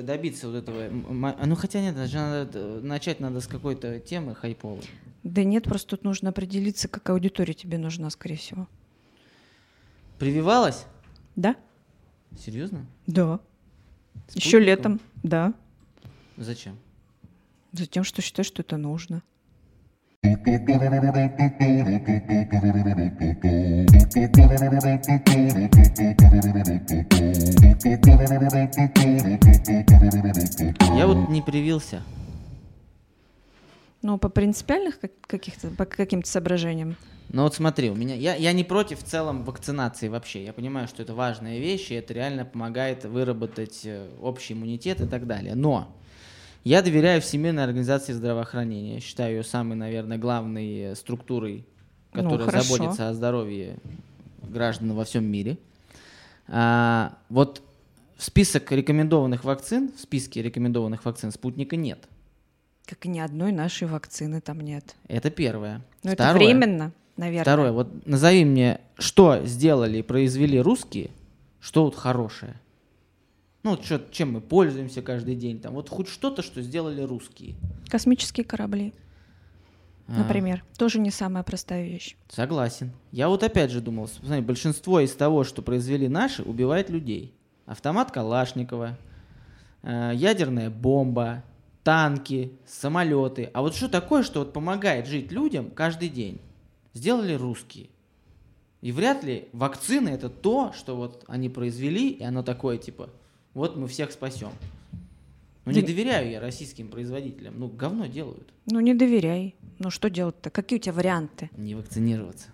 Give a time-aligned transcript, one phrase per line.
[0.00, 0.82] добиться вот этого.
[0.82, 4.84] м- Ну хотя нет, даже надо, начать надо с какой-то темы хайповой.
[5.24, 8.68] Да нет, просто тут нужно определиться, какая аудитория тебе нужна, скорее всего.
[10.18, 10.86] Прививалась?
[11.34, 11.56] Да?
[12.38, 12.86] Серьезно?
[13.08, 13.40] Да.
[14.34, 14.62] Еще Спутником?
[14.64, 15.54] летом, да.
[16.36, 16.78] Зачем?
[17.72, 19.22] Затем, что считаю, что это нужно.
[30.96, 32.02] Я вот не привился.
[34.02, 36.96] Ну, по принципиальных как- каких-то, по каким-то соображениям.
[37.28, 40.44] Но вот смотри, у меня я, я не против в целом вакцинации вообще.
[40.44, 45.06] Я понимаю, что это важная вещь, и это реально помогает выработать э, общий иммунитет и
[45.06, 45.54] так далее.
[45.54, 45.94] Но
[46.64, 48.94] я доверяю Всемирной организации здравоохранения.
[48.94, 51.66] Я считаю ее самой, наверное, главной э, структурой,
[52.12, 52.76] Ну, которая хорошо.
[52.76, 53.76] заботится о здоровье
[54.42, 55.58] граждан во всем мире.
[56.48, 57.62] А, вот
[58.16, 62.08] в список рекомендованных вакцин, в списке рекомендованных вакцин спутника нет.
[62.84, 64.96] Как и ни одной нашей вакцины там нет.
[65.08, 65.82] Это первое.
[66.02, 66.44] Но это Второе.
[66.46, 67.44] временно, наверное.
[67.44, 71.10] Второе, вот назови мне, что сделали и произвели русские,
[71.60, 72.56] что вот хорошее.
[73.62, 77.56] Ну, вот чё- чем мы пользуемся каждый день, там, вот хоть что-то, что сделали русские.
[77.88, 78.94] Космические корабли,
[80.08, 80.64] А, например.
[80.78, 82.16] Тоже не самая простая вещь.
[82.28, 82.90] согласен.
[83.12, 87.34] Я вот опять же думал, смотри, большинство из того, что произвели наши, убивает людей.
[87.66, 88.98] Автомат Калашникова,
[89.82, 91.44] э, ядерная бомба,
[91.84, 93.50] танки, самолеты.
[93.52, 96.40] А вот что такое, что вот помогает жить людям каждый день?
[96.94, 97.88] Сделали русские.
[98.80, 103.10] И вряд ли вакцины это то, что вот они произвели, и оно такое типа,
[103.60, 104.52] вот мы всех спасем.
[105.66, 107.58] Ну не доверяю я российским производителям.
[107.58, 108.48] Ну говно делают.
[108.64, 109.54] Ну, не доверяй.
[109.78, 110.48] Ну, что делать-то?
[110.48, 111.50] Какие у тебя варианты?
[111.58, 112.48] Не вакцинироваться.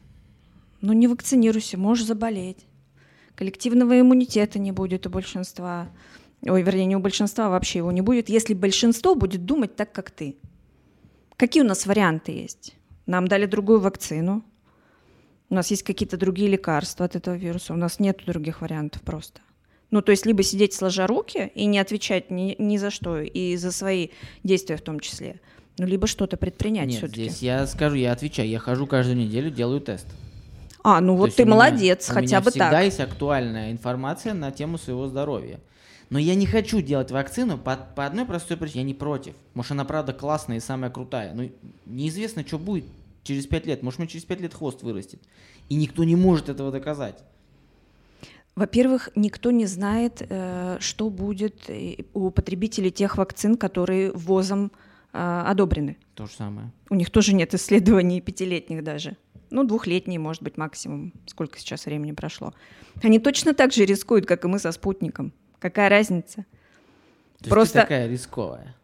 [0.81, 2.67] Ну, не вакцинируйся, можешь заболеть.
[3.37, 5.89] Коллективного иммунитета не будет у большинства.
[6.43, 9.93] Ой, вернее, не у большинства, а вообще его не будет, если большинство будет думать так,
[9.93, 10.37] как ты.
[11.37, 12.75] Какие у нас варианты есть?
[13.07, 14.43] Нам дали другую вакцину.
[15.51, 17.75] У нас есть какие-то другие лекарства от этого вируса.
[17.75, 19.41] У нас нет других вариантов просто.
[19.91, 23.57] Ну, то есть либо сидеть сложа руки и не отвечать ни, ни за что, и
[23.57, 24.09] за свои
[24.43, 25.41] действия в том числе,
[25.79, 27.23] ну, либо что-то предпринять Нет, все-таки.
[27.29, 28.49] здесь я скажу, я отвечаю.
[28.49, 30.07] Я хожу каждую неделю, делаю тест.
[30.83, 32.85] А, ну То вот ты у меня- молодец, у хотя меня бы всегда так.
[32.85, 35.61] есть актуальная информация на тему своего здоровья.
[36.11, 38.83] Но я не хочу делать вакцину по, по одной простой причине.
[38.83, 39.35] Я не против.
[39.55, 41.35] Может, она правда классная и самая крутая.
[41.35, 41.49] Но
[41.85, 42.85] неизвестно, что будет
[43.25, 43.83] через пять лет.
[43.83, 45.21] Может, мне через пять лет хвост вырастет.
[45.69, 47.19] И никто не может этого доказать.
[48.57, 54.73] Во-первых, никто не знает, э, что будет э, у потребителей тех вакцин, которые ВОЗом
[55.13, 55.99] э, одобрены.
[56.15, 56.73] То же самое.
[56.89, 59.19] У них тоже нет исследований пятилетних даже.
[59.51, 61.13] Ну, двухлетние, может быть, максимум.
[61.27, 62.55] Сколько сейчас времени прошло.
[63.03, 65.35] Они точно так же рискуют, как и мы со спутником.
[65.59, 66.47] Какая разница?
[67.43, 68.75] То Просто- такая рисковая.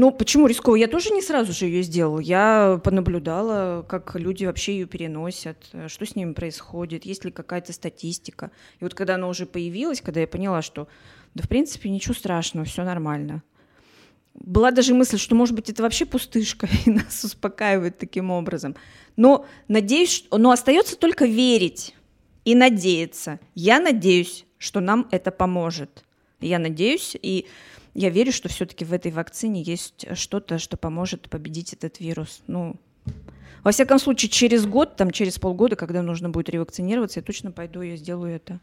[0.00, 0.76] Ну, почему рисково?
[0.76, 2.20] Я тоже не сразу же ее сделала.
[2.20, 7.72] Я понаблюдала, как люди вообще ее переносят, э, что с ними происходит, есть ли какая-то
[7.72, 8.52] статистика.
[8.78, 10.86] И вот когда она уже появилась, когда я поняла, что,
[11.34, 13.42] да, в принципе, ничего страшного, все нормально.
[14.34, 18.76] Была даже мысль, что, может быть, это вообще пустышка, и нас успокаивает таким образом.
[19.16, 21.96] Но надеюсь, что- но остается только верить
[22.44, 23.40] и надеяться.
[23.56, 26.04] Я надеюсь, что нам это поможет.
[26.40, 27.46] Я надеюсь, и
[27.98, 32.40] я верю, что все-таки в этой вакцине есть что-то, что поможет победить этот вирус.
[32.46, 32.76] Ну,
[33.64, 37.82] во всяком случае, через год, там, через полгода, когда нужно будет ревакцинироваться, я точно пойду
[37.82, 38.60] и сделаю это.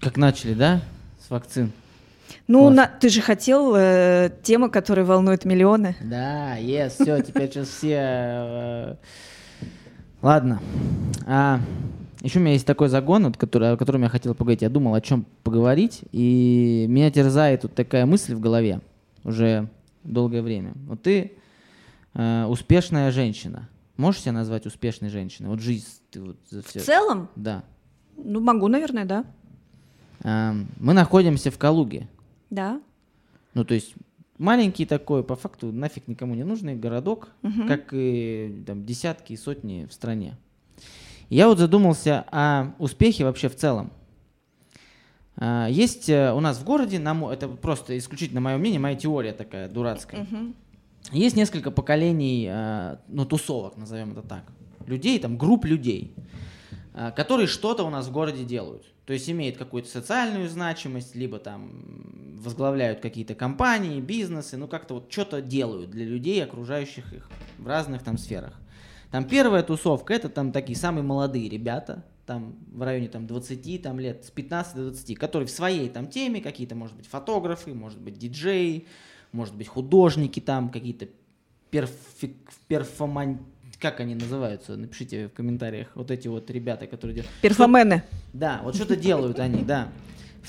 [0.00, 0.80] Как начали, да?
[1.26, 1.72] С вакцин.
[2.46, 2.76] Ну, Класс.
[2.76, 5.96] на- ты же хотел э, тема, которая волнует миллионы.
[6.02, 7.96] Да, yes, все, теперь сейчас все...
[8.00, 8.94] э,
[10.22, 10.60] Ладно.
[11.26, 11.60] А,
[12.22, 14.62] еще у меня есть такой загон, вот, который, о котором я хотел поговорить.
[14.62, 18.80] Я думал, о чем поговорить, и меня терзает вот такая мысль в голове
[19.24, 19.68] уже
[20.04, 20.72] долгое время.
[20.86, 21.32] Вот ты
[22.14, 23.68] э, успешная женщина.
[23.96, 25.48] Можешь себя назвать успешной женщиной?
[25.48, 26.80] Вот жизнь ты вот за В все...
[26.80, 27.64] целом, Да.
[28.16, 29.24] ну, могу, наверное, да.
[30.22, 32.08] А, мы находимся в Калуге.
[32.50, 32.80] Да.
[33.54, 33.94] Ну, то есть
[34.38, 37.66] маленький такой, по факту нафиг никому не нужный городок, Мгм.
[37.68, 40.36] как и там, десятки и сотни в стране.
[41.28, 43.90] Я вот задумался о успехе вообще в целом.
[45.36, 49.32] А, Есть э, у нас в городе, на это просто исключительно мое мнение, моя теория
[49.32, 50.22] такая дурацкая.
[50.22, 50.54] Мгм.
[51.12, 54.44] Есть несколько поколений, э, ну, тусовок, назовем это так.
[54.86, 56.14] Людей, там, групп людей,
[56.94, 58.84] э, которые что-то у нас в городе делают.
[59.04, 61.70] То есть имеют какую-то социальную значимость, либо там
[62.38, 68.02] возглавляют какие-то компании, бизнесы, ну, как-то вот что-то делают для людей, окружающих их в разных
[68.02, 68.58] там сферах.
[69.10, 73.98] Там первая тусовка, это там такие самые молодые ребята, там в районе там 20 там,
[73.98, 77.98] лет, с 15 до 20, которые в своей там теме, какие-то, может быть, фотографы, может
[77.98, 78.86] быть, диджеи,
[79.32, 81.08] может быть, художники там, какие-то
[81.70, 82.36] перфи,
[82.68, 83.40] перформан...
[83.78, 84.76] Как они называются?
[84.76, 85.88] Напишите в комментариях.
[85.94, 87.32] Вот эти вот ребята, которые делают...
[87.40, 88.02] Перфомены.
[88.32, 89.88] Да, вот что-то делают они, да.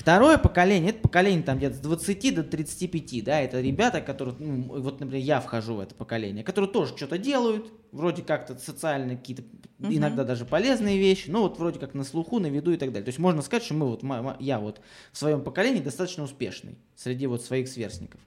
[0.00, 4.80] Второе поколение, это поколение там где-то с 20 до 35, да, это ребята, которые, ну,
[4.80, 9.42] вот, например, я вхожу в это поколение, которые тоже что-то делают, вроде как-то социальные какие-то,
[9.42, 9.94] uh-huh.
[9.94, 13.04] иногда даже полезные вещи, но вот вроде как на слуху, на виду и так далее.
[13.04, 14.02] То есть можно сказать, что мы вот,
[14.40, 14.80] я вот
[15.12, 18.22] в своем поколении достаточно успешный среди вот своих сверстников.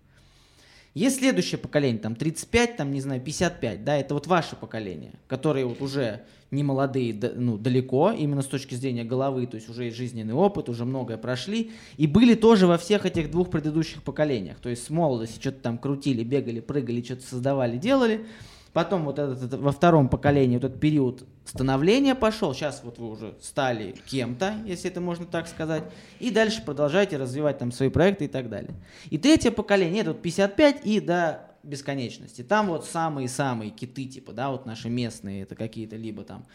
[0.93, 5.65] Есть следующее поколение, там 35, там, не знаю, 55, да, это вот ваше поколение, которые
[5.65, 9.97] вот уже не молодые, ну, далеко, именно с точки зрения головы, то есть уже есть
[9.97, 14.69] жизненный опыт, уже многое прошли, и были тоже во всех этих двух предыдущих поколениях, то
[14.69, 18.27] есть с молодости что-то там крутили, бегали, прыгали, что-то создавали, делали,
[18.73, 22.55] Потом вот этот, этот, во втором поколении вот этот период становления пошел.
[22.55, 25.83] Сейчас вот вы уже стали кем-то, если это можно так сказать.
[26.19, 28.73] И дальше продолжаете развивать там свои проекты и так далее.
[29.11, 32.41] И третье поколение, это вот 55 и до бесконечности.
[32.41, 36.45] Там вот самые-самые киты, типа, да, вот наши местные, это какие-то либо там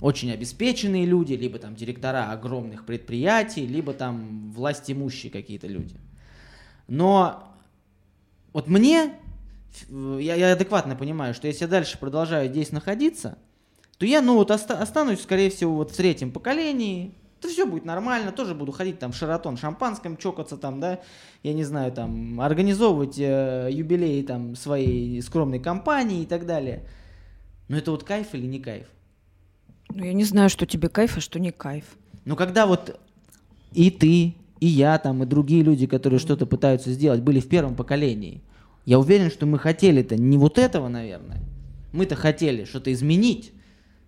[0.00, 5.96] очень обеспеченные люди, либо там директора огромных предприятий, либо там власть имущие какие-то люди.
[6.88, 7.54] Но
[8.52, 9.12] вот мне
[9.88, 13.38] я, я адекватно понимаю, что если я дальше продолжаю здесь находиться,
[13.98, 17.84] то я, ну, вот оста- останусь, скорее всего, вот в третьем поколении, то все будет
[17.84, 21.00] нормально, тоже буду ходить там в Шаратон шампанском, чокаться там, да,
[21.42, 26.86] я не знаю, там, организовывать э, юбилеи там своей скромной компании и так далее.
[27.68, 28.86] Но это вот кайф или не кайф?
[29.94, 31.84] Ну, я не знаю, что тебе кайф, а что не кайф.
[32.24, 32.98] Ну, когда вот
[33.72, 37.74] и ты, и я там, и другие люди, которые что-то пытаются сделать, были в первом
[37.76, 38.42] поколении–
[38.86, 41.40] я уверен, что мы хотели-то не вот этого, наверное.
[41.92, 43.52] Мы-то хотели что-то изменить,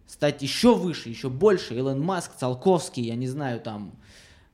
[0.06, 1.74] стать еще выше, еще больше.
[1.74, 3.92] Илон Маск, Циолковский, я не знаю, там,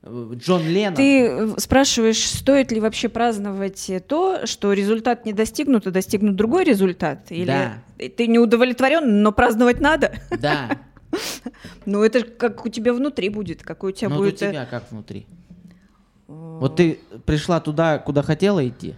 [0.02, 0.94] э, Джон Леннон.
[0.94, 6.64] Ты э, спрашиваешь, стоит ли вообще праздновать то, что результат не достигнут, а достигнут другой
[6.64, 7.30] результат?
[7.30, 8.08] Или да.
[8.08, 10.14] ты не удовлетворен, но праздновать надо?
[10.40, 10.78] Да.
[11.86, 14.34] Ну, это как у тебя внутри будет, какой у тебя ну, будет...
[14.34, 15.26] у тебя как внутри?
[16.26, 18.96] Вот ты пришла туда, куда хотела идти?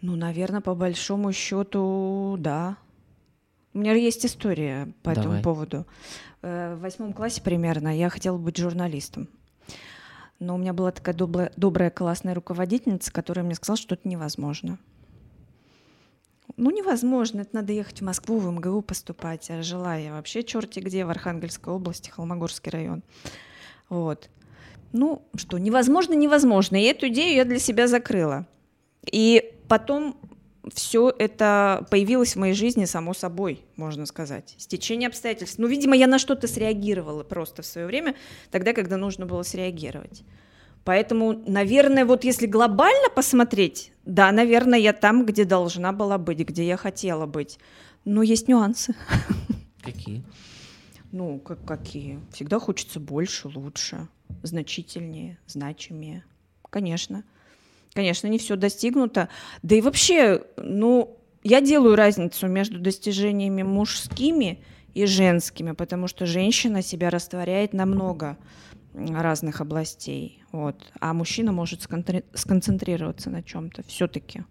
[0.00, 2.76] Ну, наверное, по большому счету, да.
[3.74, 5.28] У меня есть история по Давай.
[5.28, 5.86] этому поводу.
[6.42, 9.28] Э, в восьмом классе примерно я хотела быть журналистом.
[10.38, 14.78] Но у меня была такая добрая, добрая классная руководительница, которая мне сказала, что это невозможно.
[16.56, 19.50] Ну, невозможно, это надо ехать в Москву, в МГУ поступать.
[19.50, 23.02] А жила я вообще черти где, в Архангельской области, Холмогорский район.
[23.88, 24.30] Вот.
[24.92, 26.76] Ну, что, невозможно, невозможно.
[26.76, 28.46] И эту идею я для себя закрыла.
[29.10, 30.16] И потом
[30.72, 34.54] все это появилось в моей жизни само собой, можно сказать.
[34.58, 35.58] Стечение обстоятельств.
[35.58, 38.14] Ну, видимо, я на что-то среагировала просто в свое время,
[38.50, 40.22] тогда, когда нужно было среагировать.
[40.84, 46.66] Поэтому, наверное, вот если глобально посмотреть, да, наверное, я там, где должна была быть, где
[46.66, 47.58] я хотела быть.
[48.04, 48.94] Но есть нюансы.
[49.82, 50.22] Какие?
[51.12, 52.20] Ну, как какие?
[52.32, 54.08] Всегда хочется больше, лучше,
[54.42, 56.24] значительнее, значимее.
[56.70, 57.24] Конечно.
[57.94, 59.28] Конечно, не все достигнуто.
[59.62, 64.60] Да и вообще, ну, я делаю разницу между достижениями мужскими
[64.94, 68.36] и женскими, потому что женщина себя растворяет на много
[68.94, 71.86] разных областей, вот, а мужчина может
[72.34, 74.42] сконцентрироваться на чем-то все-таки.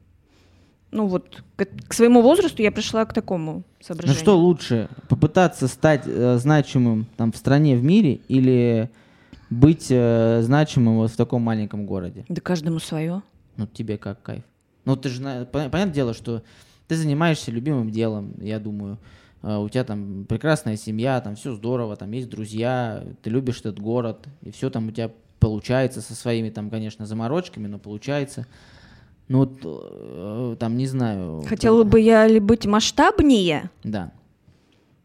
[0.92, 4.18] Ну вот к, к своему возрасту я пришла к такому соображению.
[4.18, 8.90] Ну что лучше, попытаться стать э, значимым там в стране, в мире, или
[9.50, 12.26] быть э, значимым вот в таком маленьком городе?
[12.28, 13.22] Да каждому свое.
[13.60, 14.44] Ну, тебе как кайф?
[14.86, 16.44] Ну, ты же, понятное дело, что
[16.88, 18.98] ты занимаешься любимым делом, я думаю.
[19.42, 23.82] А, у тебя там прекрасная семья, там все здорово, там есть друзья, ты любишь этот
[23.82, 25.12] город, и все там у тебя
[25.42, 28.48] получается со своими там, конечно, заморочками, но получается.
[29.28, 31.44] Ну, э, там, не знаю.
[31.46, 33.70] Хотела бы я ли быть масштабнее?
[33.84, 34.14] Да.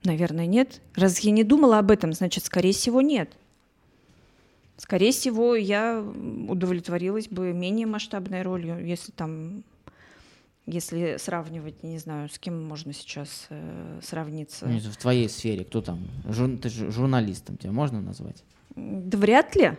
[0.05, 0.81] Наверное, нет.
[0.95, 3.31] Раз я не думала об этом, значит, скорее всего, нет.
[4.77, 6.01] Скорее всего, я
[6.49, 9.63] удовлетворилась бы менее масштабной ролью, если там,
[10.67, 14.67] если сравнивать, не знаю, с кем можно сейчас э, сравниться.
[14.67, 16.01] Ну, в твоей сфере кто там?
[16.29, 18.43] Жур, ты журналистом тебя можно назвать?
[18.75, 19.79] Да вряд ли,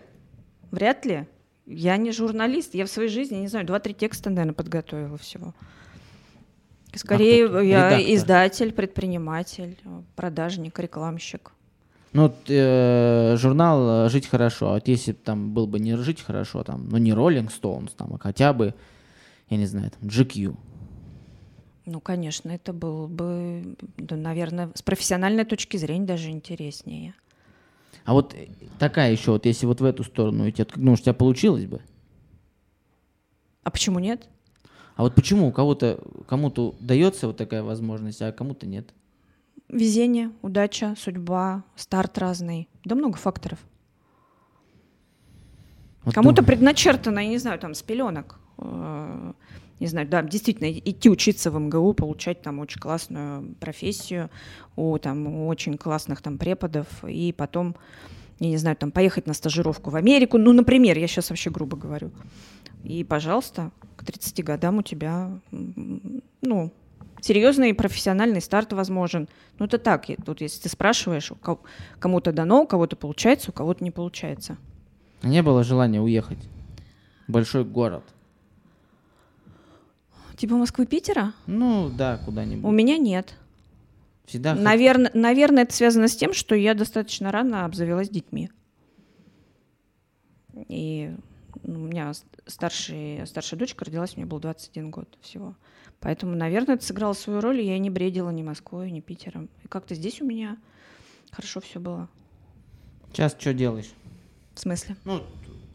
[0.72, 1.28] вряд ли.
[1.66, 5.54] Я не журналист, я в своей жизни, не знаю, два-три текста, наверное, подготовила всего.
[6.94, 9.78] Скорее, а я издатель, предприниматель,
[10.16, 11.52] продажник, рекламщик.
[12.16, 15.98] Ну, вот, э, журнал э, «Жить хорошо», а вот если бы там был бы не
[15.98, 18.74] «Жить хорошо», там, ну, не Rolling Stones, там, а хотя бы,
[19.50, 20.56] я не знаю, там, GQ.
[21.86, 27.16] Ну, конечно, это было бы, да, наверное, с профессиональной точки зрения даже интереснее.
[28.06, 28.34] А вот
[28.80, 31.82] такая еще, вот если вот в эту сторону идти, ну, у тебя получилось бы?
[33.64, 34.30] А почему нет?
[34.96, 38.94] А вот почему у кого-то, кому-то дается вот такая возможность, а кому-то нет?
[39.70, 42.70] Везение, удача, судьба, старт разный.
[42.84, 43.60] Да много факторов.
[46.04, 46.48] Вот Кому-то ну...
[46.48, 48.40] предначертано, я не знаю, там, с пеленок.
[48.58, 49.34] Э,
[49.80, 54.30] не знаю, да, действительно, идти учиться в МГУ, получать там очень классную профессию
[54.76, 57.76] у там очень классных там преподов, и потом,
[58.40, 61.76] я не знаю, там поехать на стажировку в Америку, ну, например, я сейчас вообще грубо
[61.76, 62.12] говорю.
[62.84, 66.72] И, пожалуйста, к 30 годам у тебя, ну,
[67.22, 69.28] серьезный профессиональный старт возможен.
[69.60, 71.32] Ну, это так, тут если ты спрашиваешь,
[72.00, 74.58] кому-то дано, у кого-то получается, у кого-то не получается.
[75.24, 76.40] Не было желания уехать
[77.28, 78.04] большой город?
[80.38, 81.34] Типа Москвы, Питера?
[81.48, 82.66] Ну, да, куда-нибудь.
[82.66, 83.36] У меня нет.
[84.26, 85.22] Всегда наверное, хоть...
[85.22, 88.50] наверное, это связано с тем, что я достаточно рано обзавелась детьми.
[90.68, 91.16] И
[91.64, 92.12] у меня
[92.46, 95.56] старший, старшая дочка родилась, мне был 21 год всего.
[96.00, 99.50] Поэтому, наверное, это сыграло свою роль, и я не бредила ни Москвой, ни Питером.
[99.64, 100.58] И как-то здесь у меня
[101.32, 102.10] хорошо все было.
[103.12, 103.92] Сейчас что делаешь?
[104.54, 104.96] В смысле?
[105.04, 105.24] Ну,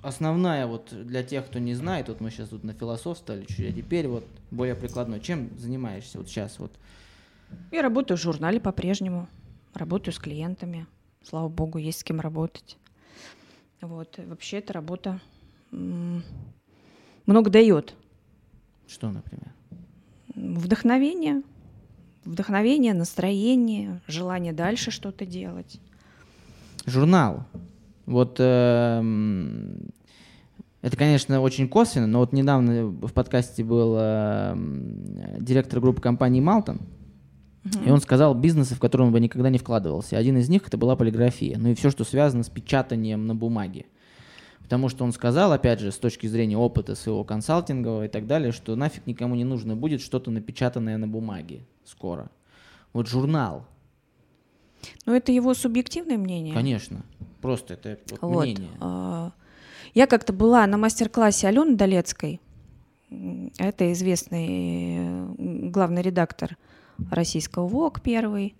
[0.02, 3.72] основная вот для тех, кто не знает, вот мы сейчас тут на философствовали чуть, а
[3.72, 5.20] теперь вот более прикладной.
[5.20, 6.72] Чем занимаешься вот сейчас вот?
[7.72, 9.28] Я работаю в журнале по-прежнему,
[9.74, 10.86] работаю с клиентами.
[11.22, 12.78] Слава богу, есть с кем работать.
[13.80, 14.18] Вот.
[14.18, 15.20] Вообще эта работа
[15.70, 17.94] много дает.
[18.86, 19.52] Что, например?
[20.40, 21.42] Вдохновение.
[22.24, 25.80] Вдохновение, настроение, желание дальше что-то делать.
[26.86, 27.44] Журнал.
[28.06, 29.02] Вот э,
[30.82, 34.56] это, конечно, очень косвенно, но вот недавно в подкасте был э,
[35.38, 36.80] директор группы компании Малтон,
[37.84, 40.16] и он сказал бизнесы, в которые он бы никогда не вкладывался.
[40.16, 43.86] Один из них это была полиграфия, ну и все, что связано с печатанием на бумаге.
[44.70, 48.52] Потому что он сказал, опять же, с точки зрения опыта своего консалтингового и так далее,
[48.52, 52.30] что нафиг никому не нужно будет что-то напечатанное на бумаге скоро.
[52.92, 53.66] Вот журнал,
[55.06, 56.54] но это его субъективное мнение.
[56.54, 57.02] Конечно.
[57.40, 58.44] Просто это вот вот.
[58.44, 58.70] мнение.
[58.78, 59.32] А,
[59.92, 62.40] я как-то была на мастер-классе Алены Долецкой.
[63.58, 66.56] Это известный главный редактор
[67.10, 68.54] российского ВОК первый,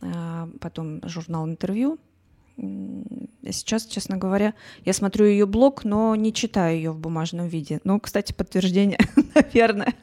[0.00, 1.98] а, потом журнал «Интервью».
[2.56, 7.80] Сейчас, честно говоря, я смотрю ее блог, но не читаю ее в бумажном виде.
[7.84, 8.98] Ну, кстати, подтверждение,
[9.34, 9.94] наверное,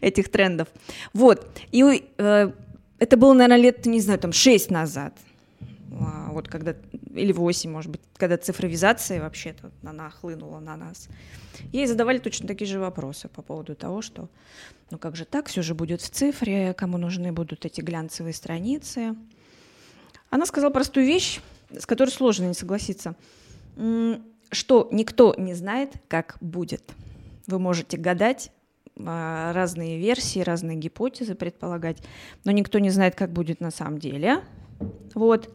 [0.00, 0.68] этих трендов.
[1.12, 1.46] Вот.
[1.70, 2.52] И э,
[2.98, 5.14] это было, наверное, лет, не знаю, там, шесть назад.
[6.00, 6.74] А, вот когда,
[7.14, 11.08] или восемь, может быть, когда цифровизация вообще-то она хлынула на нас.
[11.72, 14.28] Ей задавали точно такие же вопросы по поводу того, что
[14.90, 19.16] ну как же так, все же будет в цифре, кому нужны будут эти глянцевые страницы.
[20.30, 21.40] Она сказала простую вещь,
[21.76, 23.14] с которой сложно не согласиться,
[24.50, 26.82] что никто не знает, как будет.
[27.46, 28.50] Вы можете гадать,
[29.04, 31.98] а, разные версии, разные гипотезы предполагать,
[32.44, 34.42] но никто не знает, как будет на самом деле.
[35.14, 35.54] Вот.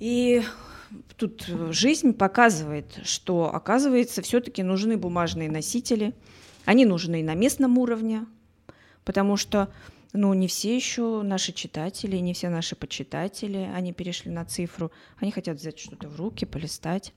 [0.00, 0.42] И
[1.16, 6.14] тут жизнь показывает, что, оказывается, все-таки нужны бумажные носители.
[6.64, 8.26] Они нужны и на местном уровне,
[9.04, 9.68] потому что
[10.12, 15.30] ну, не все еще наши читатели, не все наши почитатели, они перешли на цифру, они
[15.30, 17.12] хотят взять что-то в руки, полистать.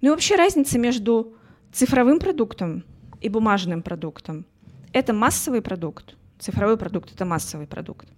[0.00, 1.34] Ну и вообще разница между
[1.72, 2.84] цифровым продуктом
[3.20, 4.44] и бумажным продуктом.
[4.92, 6.16] Это массовый продукт.
[6.38, 8.08] Цифровой продукт– это массовый продукт.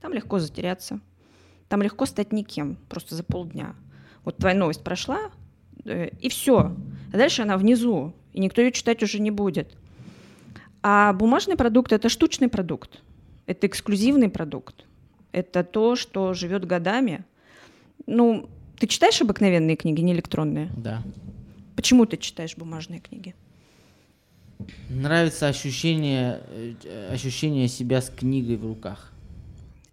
[0.00, 1.00] Там легко затеряться.
[1.68, 3.74] Там легко стать никем, просто за полдня.
[4.24, 5.32] Вот твоя новость прошла,
[5.84, 6.76] э, и все.
[7.12, 9.76] А дальше она внизу, и никто ее читать уже не будет.
[10.82, 13.02] А бумажный продукт– это штучный продукт.
[13.46, 14.84] Это эксклюзивный продукт.
[15.32, 17.24] Это то, что живет годами.
[18.06, 18.48] Ну,
[18.78, 20.70] ты читаешь обыкновенные книги, не электронные?
[20.76, 21.02] Да.
[21.76, 23.34] Почему ты читаешь бумажные книги?
[24.88, 26.40] Нравится ощущение,
[26.84, 29.12] э, ощущение себя с книгой в руках.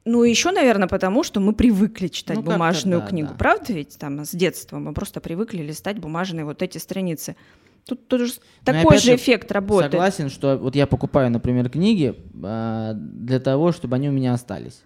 [0.05, 3.29] Ну, еще, наверное, потому что мы привыкли читать ну, бумажную да, книгу.
[3.29, 3.35] Да.
[3.35, 3.97] Правда ведь?
[3.97, 7.35] Там с детства мы просто привыкли листать бумажные вот эти страницы.
[7.85, 8.31] Тут тоже
[8.65, 9.91] Но такой же, же эффект работает.
[9.91, 14.81] Согласен, что вот я покупаю, например, книги э, для того, чтобы они у меня остались.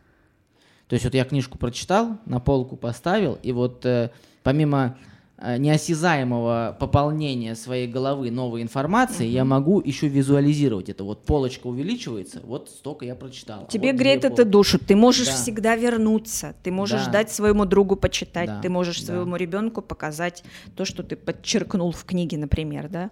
[0.88, 4.10] То есть вот я книжку прочитал, на полку поставил, и вот э,
[4.42, 4.98] помимо
[5.40, 9.32] неосязаемого пополнения своей головы новой информации, mm-hmm.
[9.32, 11.04] я могу еще визуализировать это.
[11.04, 13.68] Вот полочка увеличивается, вот столько я прочитал.
[13.68, 14.52] Тебе вот греет это пол...
[14.52, 15.34] душу, ты можешь да.
[15.34, 17.12] всегда вернуться, ты можешь да.
[17.12, 18.62] дать своему другу почитать, да.
[18.62, 19.14] ты можешь да.
[19.14, 20.44] своему ребенку показать
[20.76, 23.12] то, что ты подчеркнул в книге, например, да.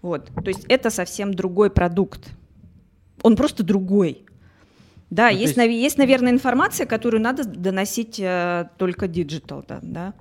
[0.00, 2.30] Вот, то есть это совсем другой продукт.
[3.22, 4.24] Он просто другой.
[5.10, 5.72] Да, ну, есть, есть...
[5.72, 10.14] есть, наверное, информация, которую надо доносить э, только digital, да, да.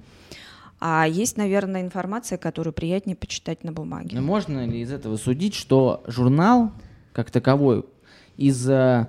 [0.80, 4.16] А есть, наверное, информация, которую приятнее почитать на бумаге.
[4.16, 6.72] Но можно ли из этого судить, что журнал
[7.14, 7.84] как таковой
[8.36, 9.08] из э,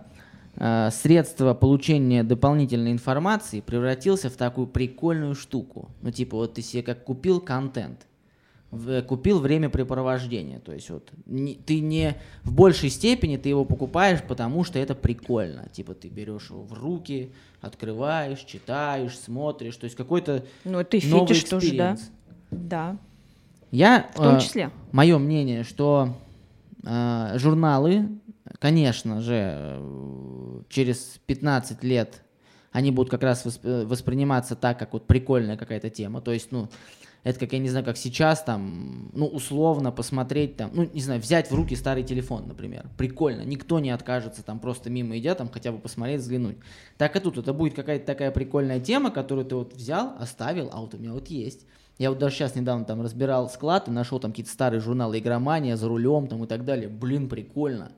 [0.56, 5.90] э, средства получения дополнительной информации превратился в такую прикольную штуку?
[6.00, 8.06] Ну типа вот ты себе как купил контент,
[9.06, 10.58] купил времяпрепровождение.
[10.58, 14.94] То есть вот не- ты не в большей степени ты его покупаешь, потому что это
[14.94, 15.68] прикольно.
[15.72, 19.76] Типа ты берешь его в руки, открываешь, читаешь, смотришь.
[19.76, 21.96] То есть какой-то Ну, это и новый фетиш тоже, да?
[22.50, 22.96] Да,
[23.70, 24.70] Я, в том э, числе.
[24.92, 26.14] мое мнение, что
[26.84, 28.08] э, журналы,
[28.58, 29.34] конечно же,
[29.78, 32.22] э, через 15 лет
[32.72, 36.20] они будут как раз э, восприниматься так, как вот прикольная какая-то тема.
[36.20, 36.68] То есть, ну,
[37.25, 41.20] это как, я не знаю, как сейчас там, ну, условно посмотреть там, ну, не знаю,
[41.20, 42.87] взять в руки старый телефон, например.
[42.96, 43.42] Прикольно.
[43.42, 46.56] Никто не откажется там просто мимо идя, там хотя бы посмотреть, взглянуть.
[46.96, 47.38] Так и тут.
[47.38, 51.12] Это будет какая-то такая прикольная тема, которую ты вот взял, оставил, а вот у меня
[51.12, 51.66] вот есть.
[51.98, 55.76] Я вот даже сейчас недавно там разбирал склад и нашел там какие-то старые журналы «Игромания»,
[55.76, 56.88] «За рулем» там и так далее.
[56.88, 57.90] Блин, прикольно.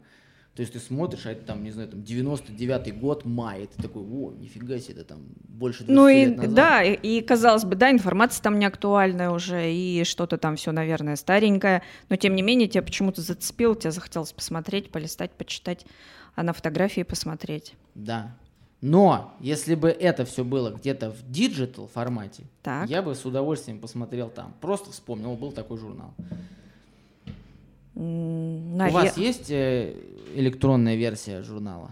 [0.61, 3.81] То есть ты смотришь, а это там, не знаю, там 99-й год, май, и ты
[3.83, 6.55] такой, о, нифига себе, это там больше 20 Ну и лет назад.
[6.55, 10.73] да, и, и казалось бы, да, информация там не актуальная уже, и что-то там все,
[10.73, 15.87] наверное, старенькое, но тем не менее тебя почему-то зацепило, тебе захотелось посмотреть, полистать, почитать,
[16.35, 17.73] а на фотографии посмотреть.
[17.95, 18.37] Да.
[18.83, 22.87] Но если бы это все было где-то в digital формате, Так.
[22.91, 24.55] я бы с удовольствием посмотрел там.
[24.61, 26.13] Просто вспомнил, был такой журнал.
[27.97, 29.95] М, У вас есть э,
[30.35, 31.91] электронная версия журнала?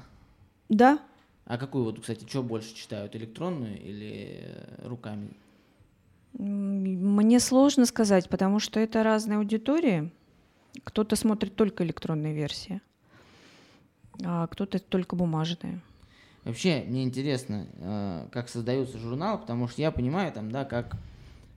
[0.68, 0.98] Да,
[1.44, 5.30] А какую вот, кстати, что больше читают, электронную или э, руками?
[6.34, 10.10] Мне сложно сказать, потому что это разные аудитории.
[10.84, 12.80] Кто-то смотрит только электронные версии,
[14.24, 15.80] а кто-то только бумажные.
[16.44, 20.96] Вообще, мне интересно, э, как создается журнал, потому что я понимаю, там, да, как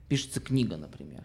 [0.08, 1.22] пишется книга, например.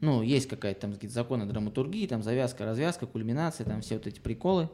[0.00, 4.18] Ну, есть какая-то там какие-то законы драматургии, там завязка, развязка, кульминация, там все вот эти
[4.20, 4.70] приколы.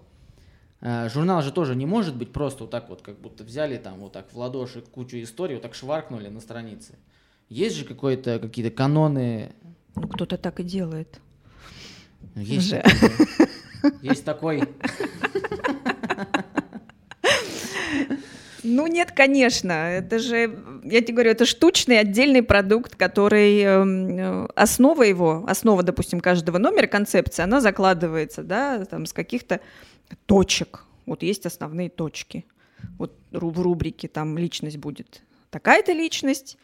[0.81, 3.99] Э, Журнал же тоже не может быть просто вот так вот, как будто взяли там
[3.99, 6.95] вот так в ладоши кучу историй, вот так шваркнули на странице.
[7.49, 9.53] Есть же какое-то какие-то каноны.
[9.97, 11.21] Ну, кто-то так и делает.
[12.35, 14.63] Есть, такой- есть такой.
[18.69, 24.49] Ну нет, конечно, это же, я тебе говорю, это штучный отдельный продукт, который эм, э,
[24.57, 29.61] основа его, основа, допустим, каждого номера концепции, она закладывается, да, там с каких-то
[30.27, 30.85] точек.
[31.07, 32.45] Вот есть основные точки.
[32.99, 36.59] Вот в рубрике там личность будет такая-то личность,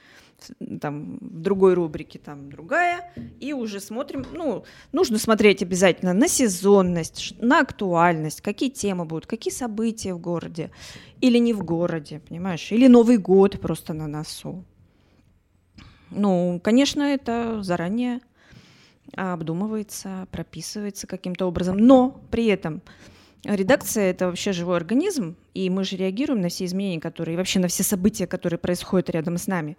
[0.81, 7.35] там в другой рубрике там другая, и уже смотрим, ну, нужно смотреть обязательно на сезонность,
[7.41, 10.71] на актуальность, какие темы будут, какие события в городе
[11.21, 14.65] или не в городе, понимаешь, или Новый год просто на носу.
[16.11, 18.21] Ну, конечно, это заранее
[19.17, 22.83] обдумывается, прописывается каким-то образом, но при этом
[23.45, 27.59] редакция это вообще живой организм, и мы же реагируем на все изменения, которые, и вообще
[27.59, 29.77] на все события, которые происходят рядом с нами.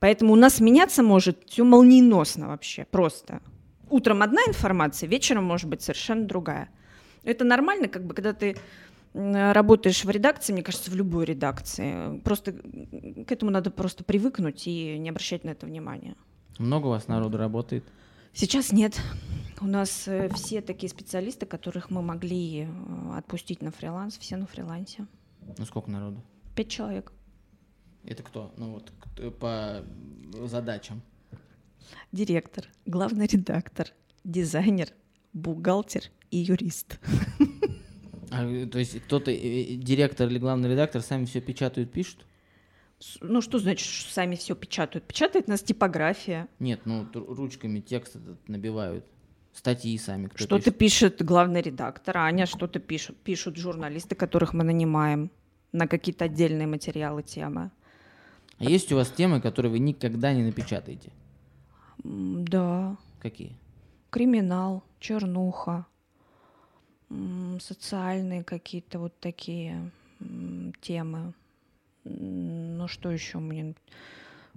[0.00, 3.40] Поэтому у нас меняться может все молниеносно вообще, просто.
[3.88, 6.70] Утром одна информация, вечером может быть совершенно другая.
[7.22, 8.56] Это нормально, как бы, когда ты
[9.12, 12.18] работаешь в редакции, мне кажется, в любой редакции.
[12.20, 16.16] Просто к этому надо просто привыкнуть и не обращать на это внимания.
[16.58, 17.84] Много у вас народу работает?
[18.32, 19.00] Сейчас нет.
[19.60, 22.68] У нас э, все такие специалисты, которых мы могли э,
[23.18, 25.06] отпустить на фриланс, все на фрилансе.
[25.58, 26.22] Ну сколько народу?
[26.54, 27.12] Пять человек.
[28.10, 28.52] Это кто?
[28.56, 29.84] Ну вот кто- по
[30.46, 31.00] задачам.
[32.10, 33.86] Директор, главный редактор,
[34.24, 34.88] дизайнер,
[35.32, 36.98] бухгалтер и юрист.
[38.32, 42.24] А, то есть кто-то, э, директор или главный редактор, сами все печатают, пишут?
[43.20, 45.04] Ну, что значит, что сами все печатают?
[45.04, 46.46] Печатает нас типография.
[46.60, 49.04] Нет, ну ручками текст этот набивают.
[49.52, 50.78] Статьи сами кто Что-то пишет.
[51.18, 53.16] пишет главный редактор, а Аня что-то пишут.
[53.16, 55.32] Пишут журналисты, которых мы нанимаем
[55.72, 57.72] на какие-то отдельные материалы, темы.
[58.60, 61.10] А есть у вас темы, которые вы никогда не напечатаете?
[62.04, 63.56] Да, Какие?
[64.10, 65.86] криминал, чернуха,
[67.58, 69.90] социальные какие-то вот такие
[70.82, 71.32] темы.
[72.04, 73.74] Ну что еще мне?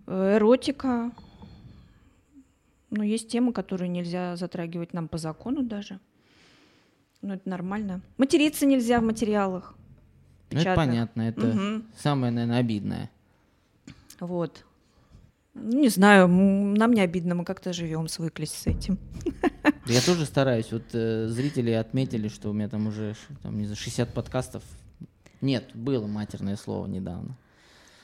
[0.05, 1.11] Эротика.
[2.89, 5.99] Ну, есть темы, которые нельзя затрагивать нам по закону даже.
[7.21, 8.01] Ну, это нормально.
[8.17, 9.75] Материться нельзя в материалах.
[10.51, 11.85] Ну, это понятно, это Мгм.
[11.95, 13.09] самое, наверное, обидное.
[14.25, 14.65] Вот.
[15.53, 18.97] Не знаю, нам не обидно, мы как-то живем, свыклись с этим.
[19.85, 20.71] Я тоже стараюсь.
[20.71, 24.63] Вот э, зрители отметили, что у меня там уже там, не знаю, 60 подкастов.
[25.41, 27.37] Нет, было матерное слово недавно.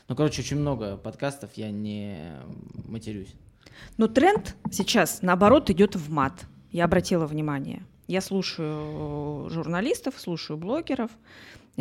[0.09, 2.33] Ну, короче, очень много подкастов, я не
[2.85, 3.33] матерюсь.
[3.97, 6.45] Но тренд сейчас, наоборот, идет в мат.
[6.71, 7.83] Я обратила внимание.
[8.07, 11.11] Я слушаю журналистов, слушаю блогеров,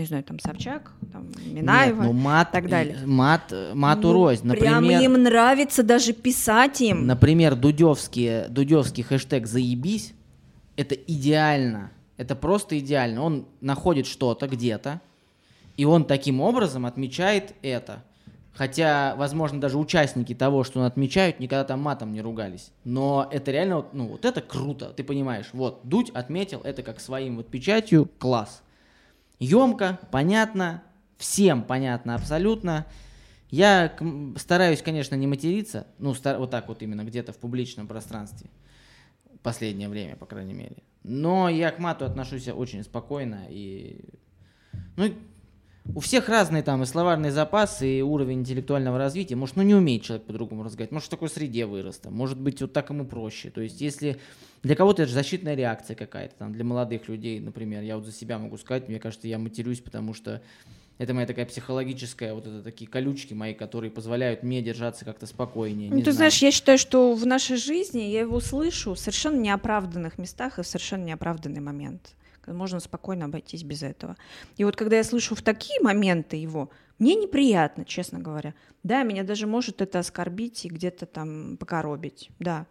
[0.01, 2.99] не знаю, там Собчак, там Минаева Нет, ну мат, и так далее.
[3.05, 4.47] Мат, мату Ну, рознь.
[4.47, 7.07] Например, им нравится даже писать им.
[7.07, 10.15] например дудевские, дудевский хэштег «заебись»—
[10.77, 11.91] это идеально.
[12.17, 13.23] Это просто идеально.
[13.23, 15.01] Он находит что-то где-то,
[15.77, 18.03] и он таким образом отмечает это.
[18.55, 22.73] Хотя, возможно, даже участники того, что он отмечают, никогда там матом не ругались.
[22.83, 25.47] Но это реально, ну, вот это круто, ты понимаешь.
[25.53, 28.63] Вот, Дудь отметил это как своим вот печатью, класс.
[29.39, 30.83] Емко, понятно,
[31.17, 32.87] всем понятно абсолютно.
[33.51, 33.97] Я
[34.37, 38.51] стараюсь, конечно, не материться, ну, стар- вот так вот именно где-то в публичном пространстве.
[39.43, 40.77] Последнее время, по крайней мере.
[41.03, 44.05] Но я к мату отношусь очень спокойно и...
[44.97, 45.15] Ну,
[45.95, 49.37] у всех разный там и словарный запас, и уровень интеллектуального развития.
[49.37, 50.93] Может, ну не умеет человек по-другому разговаривать.
[50.93, 51.99] Может, в такой среде вырос.
[51.99, 52.15] там.
[52.15, 53.51] Может быть, вот так ему проще.
[53.51, 54.19] То есть, если
[54.63, 58.13] для кого-то это же защитная реакция какая-то, там, для молодых людей, например, я вот за
[58.13, 60.43] себя могу сказать, мне кажется, я матерюсь, потому что
[60.99, 65.91] это моя такая психологическая, вот это такие колючки мои, которые позволяют мне держаться как-то спокойнее.
[65.91, 66.17] Ну, ты знаю.
[66.17, 70.63] знаешь, я считаю, что в нашей жизни я его слышу в совершенно неоправданных местах и
[70.63, 72.15] в совершенно неоправданный момент.
[72.53, 74.17] Можно спокойно обойтись без этого.
[74.57, 78.55] И вот когда я слышу в такие моменты его, мне неприятно, честно говоря.
[78.83, 82.31] Да, меня даже может это оскорбить и где-то там покоробить.
[82.39, 82.67] Да.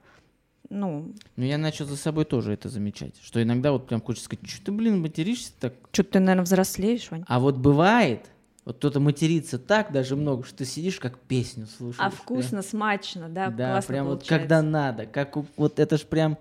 [0.69, 4.49] Ну, Но я начал за собой тоже это замечать, что иногда вот прям хочется сказать,
[4.49, 7.23] что ты, блин, материшься так что-то ты, наверное, взрослеешь, Вань.
[7.25, 8.25] А вот бывает,
[8.65, 12.01] вот кто-то матерится так даже много, что ты сидишь как песню слушаешь.
[12.01, 12.19] А прям.
[12.21, 14.39] вкусно, смачно, да, Да, классно прям вот получается.
[14.39, 16.37] когда надо, как вот это ж прям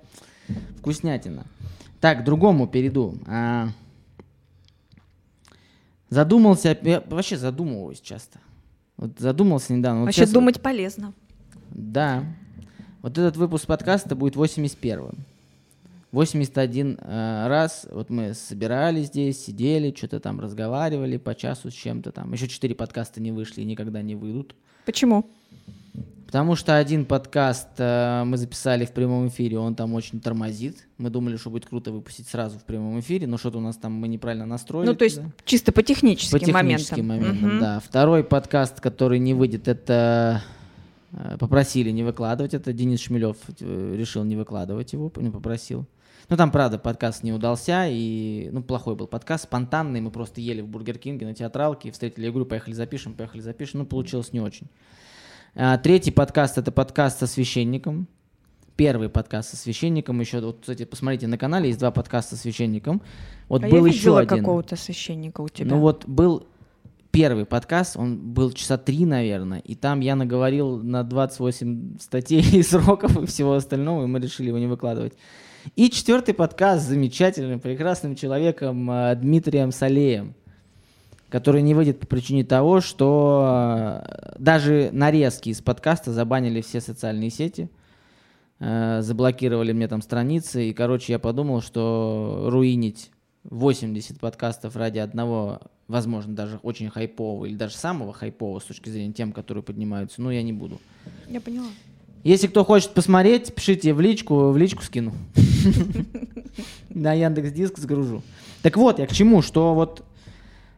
[0.78, 1.46] вкуснятина.
[2.00, 3.18] Так, к другому перейду.
[3.26, 3.68] А,
[6.10, 8.38] задумался, я вообще задумываюсь часто.
[8.96, 10.00] Вот задумался недавно.
[10.00, 11.12] вот Вообще вот- думать полезно.
[11.70, 12.24] да.
[13.02, 15.14] Вот этот выпуск подкаста будет 81-м.
[16.10, 22.10] 81 э, раз вот мы собирались здесь, сидели, что-то там разговаривали по часу с чем-то
[22.10, 22.32] там.
[22.32, 24.56] Еще 4 подкаста не вышли и никогда не выйдут.
[24.86, 25.28] Почему?
[26.26, 30.76] Потому что один подкаст э, мы записали в прямом эфире, он там очень тормозит.
[30.98, 33.92] Мы думали, что будет круто выпустить сразу в прямом эфире, но что-то у нас там
[33.92, 34.88] мы неправильно настроили.
[34.88, 35.30] Ну, то есть туда.
[35.44, 37.28] чисто по техническим, По техническим моментам.
[37.30, 37.60] моментам, Мгм.
[37.60, 37.80] да.
[37.80, 40.42] Второй подкаст, который не выйдет, это
[41.12, 42.54] э, попросили не выкладывать.
[42.54, 45.86] Это Денис Шмелев э, решил не выкладывать его, не попросил.
[46.28, 50.60] Ну, там, правда, подкаст не удался, и, ну, плохой был подкаст, спонтанный, мы просто ели
[50.60, 54.66] в Бургер Кинге на театралке, встретили, говорю, поехали запишем, поехали запишем, ну, получилось не очень.
[55.58, 58.08] А, третий подкаст— это подкаст со священником,
[58.76, 63.00] первый подкаст со священником, еще, вот, кстати, посмотрите, на канале есть два подкаста со священником,
[63.48, 64.38] вот а был я еще один.
[64.38, 65.70] какого-то священника у тебя.
[65.70, 66.46] Ну вот был
[67.10, 72.62] первый подкаст, он был часа три, наверное, и там я наговорил на 28 статей и
[72.62, 75.14] сроков и всего остального, и мы решили его не выкладывать.
[75.74, 80.34] И четвертый подкаст с замечательным, прекрасным человеком э, Дмитрием Салеем,
[81.28, 87.30] который не выйдет по причине того, что э, даже нарезки из подкаста забанили все социальные
[87.30, 87.68] сети,
[88.60, 93.10] э, заблокировали мне там страницы, и, короче, я подумал, что руинить
[93.44, 99.12] 80 подкастов ради одного, возможно, даже очень хайпового или даже самого хайпового с точки зрения
[99.12, 100.80] тем, которые поднимаются, ну, я не буду.
[101.28, 101.68] Я поняла.
[102.22, 105.14] Если кто хочет посмотреть, пишите в личку, в личку скину.
[106.90, 108.22] На Яндекс Диск сгружу.
[108.62, 110.04] Так вот, я к чему, что вот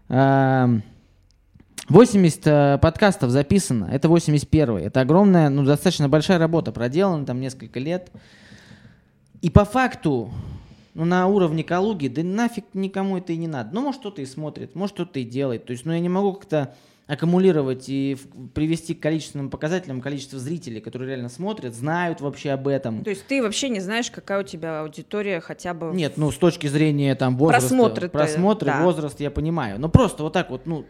[0.08, 7.78] 80 э, подкастов записано, это 81 Это огромная, ну, достаточно большая работа проделана, там несколько
[7.78, 8.10] лет.
[9.42, 10.32] И по факту,
[10.94, 13.70] ну, на уровне Калуги, да нафиг никому это и не надо.
[13.72, 15.66] Ну, может, кто-то и смотрит, может, кто-то и делает.
[15.66, 16.74] То есть, ну, я не могу как-то
[17.08, 18.18] аккумулировать и
[18.54, 23.02] привести к количественным показателям количество зрителей, которые реально смотрят, знают вообще об этом.
[23.02, 25.90] То есть ты вообще не знаешь, какая у тебя аудитория хотя бы...
[25.94, 28.82] Нет, ну с точки зрения там возраста, Просмотры-то, просмотры, да.
[28.82, 29.80] возраст, я понимаю.
[29.80, 30.84] Но просто вот так вот, ну,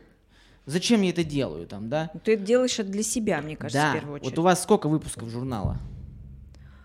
[0.67, 2.11] зачем я это делаю там, да?
[2.25, 3.91] Ты это делаешь это для себя, мне кажется, да.
[3.91, 4.31] в первую очередь.
[4.33, 5.79] Вот у вас сколько выпусков журнала?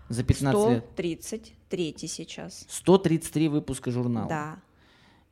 [0.08, 0.84] За 15 лет?
[0.92, 2.66] 133 сейчас.
[2.68, 4.28] 133 выпуска журнала.
[4.28, 4.56] Да.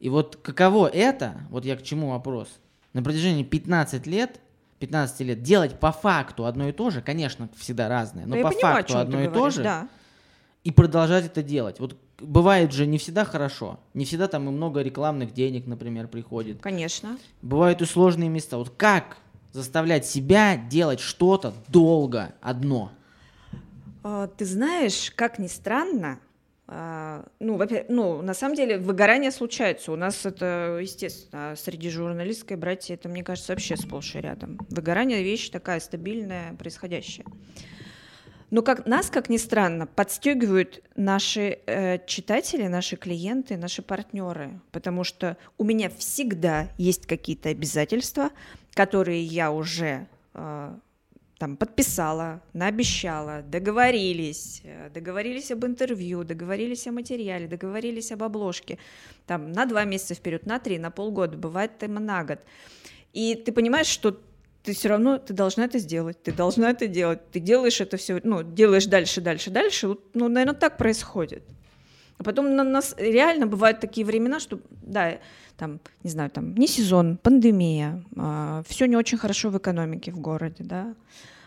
[0.00, 2.48] И вот каково это, вот я к чему вопрос,
[2.92, 4.40] на протяжении 15 лет,
[4.78, 8.42] 15 лет делать по факту одно и то же, конечно, всегда разное, но Ну, я
[8.42, 9.88] по понимаю, факту одно и то же, Да.
[10.64, 11.78] и продолжать это делать.
[11.80, 16.60] Вот бывает же не всегда хорошо, не всегда там и много рекламных денег, например, приходит.
[16.60, 17.16] Конечно.
[17.42, 18.58] Бывают и сложные места.
[18.58, 19.16] Вот как
[19.52, 22.90] заставлять себя делать что-то долго одно?
[24.02, 26.18] А, Ты знаешь, как ни странно,
[27.40, 29.92] ну, во ну, на самом деле выгорание случается.
[29.92, 34.58] У нас это, естественно, среди журналистской братья это, мне кажется, вообще сплошь и рядом.
[34.70, 37.26] Выгорание– вещь такая стабильная, происходящая.
[38.52, 45.04] Но как, нас, как ни странно, подстегивают наши э, читатели, наши клиенты, наши партнеры, потому
[45.04, 48.28] что у меня всегда есть какие-то обязательства,
[48.74, 50.74] которые я уже э,
[51.42, 58.78] там подписала, наобещала, договорились, э, договорились об интервью, договорились о материале, договорились об обложке,
[59.26, 62.38] там на два месяца вперед, на три, на полгода, бывает там на год.
[63.12, 64.20] И ты понимаешь, что
[64.62, 68.20] ты все равно ты должна это сделать, ты должна это делать, ты делаешь это все,
[68.22, 71.42] ну делаешь дальше, дальше, дальше, ну наверное так происходит.
[72.22, 75.18] А потом на нас реально бывают такие времена, что да,
[75.56, 80.20] там, не знаю, там не сезон, пандемия, а, все не очень хорошо в экономике в
[80.20, 80.94] городе, да,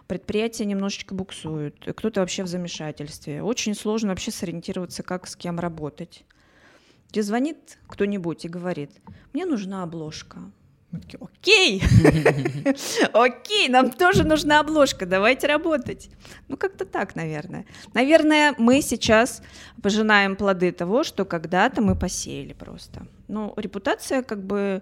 [0.08, 3.42] предприятия немножечко буксуют, кто-то вообще в замешательстве.
[3.42, 6.26] Очень сложно вообще сориентироваться, как с кем работать.
[7.10, 8.92] Тебе звонит кто-нибудь и говорит,
[9.32, 10.40] мне нужна обложка.
[10.96, 11.84] Мы такие, окей,
[13.14, 16.10] окей, нам тоже нужна обложка, давайте работать.
[16.48, 17.66] Ну, как-то так, наверное.
[17.94, 19.42] Наверное, мы сейчас
[19.82, 23.06] пожинаем плоды того, что когда-то мы посеяли просто.
[23.28, 24.82] Ну, репутация как бы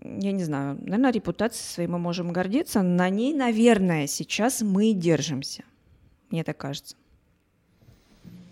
[0.00, 2.82] я не знаю, наверное, репутацией своей мы можем гордиться.
[2.82, 5.64] На ней, наверное, сейчас мы держимся.
[6.30, 6.94] Мне так кажется.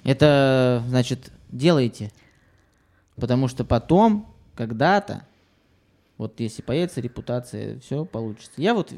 [0.02, 2.11] Это, значит, делайте.
[3.14, 5.24] Потому что потом, когда-то,
[6.18, 8.52] вот если появится репутация, все получится.
[8.57, 8.92] Я вот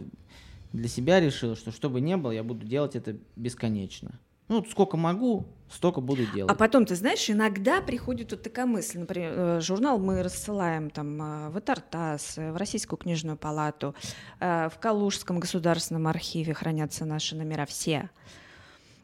[0.72, 4.18] для себя решил, что что бы ни было, я буду делать это бесконечно.
[4.48, 6.50] Ну, сколько могу, столько буду делать.
[6.50, 11.20] А потом, ты знаешь, иногда приходит вот такая мысль, например, э, журнал мы рассылаем там
[11.20, 13.94] э, в Этартас, э, в Российскую книжную палату,
[14.40, 18.08] в Калужском государственном архиве хранятся наши номера все.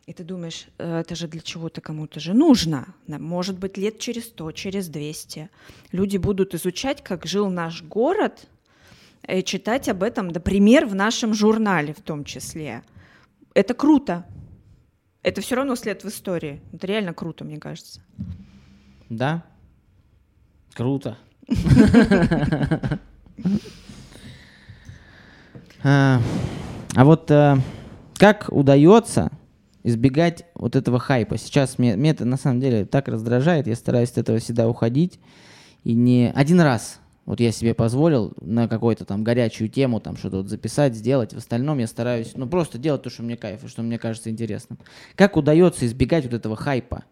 [0.07, 2.95] И ты думаешь, это же для чего-то кому-то же нужно.
[3.07, 5.49] Может быть, лет через сто, через двести
[5.93, 8.47] люди будут изучать, как жил наш город,
[9.27, 12.83] и читать об этом, например, в нашем журнале в том числе.
[13.55, 14.27] Это круто
[15.25, 16.61] это все равно след в истории.
[16.73, 18.01] Это реально круто, мне кажется.
[19.09, 19.43] Да.
[20.75, 21.17] Круто.
[25.87, 26.19] А,
[26.95, 27.59] а вот э,
[28.17, 29.31] как удается
[29.85, 31.39] избегать вот этого хайпа?
[31.39, 35.21] Сейчас мне, мне это на самом деле так раздражает, я стараюсь от этого всегда уходить.
[35.85, 40.39] И не один раз вот я себе позволил на какую-то там горячую тему там что-то
[40.39, 41.33] вот записать, сделать.
[41.33, 44.31] В остальном я стараюсь, ну, просто делать то, что мне кайф, и что мне кажется
[44.31, 44.79] интересным.
[45.15, 47.05] Как удается избегать вот этого хайпа?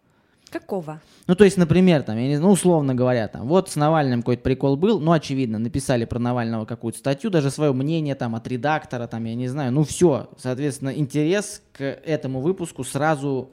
[0.52, 1.00] Какого?
[1.26, 4.42] Ну, то есть, например, там, я не, ну, условно говоря, там, вот с Навальным какой-то
[4.42, 9.06] прикол был, ну, очевидно, написали про Навального какую-то статью, даже свое мнение там от редактора,
[9.06, 13.50] там, я не знаю, ну, все, соответственно, интерес к этому выпуску сразу,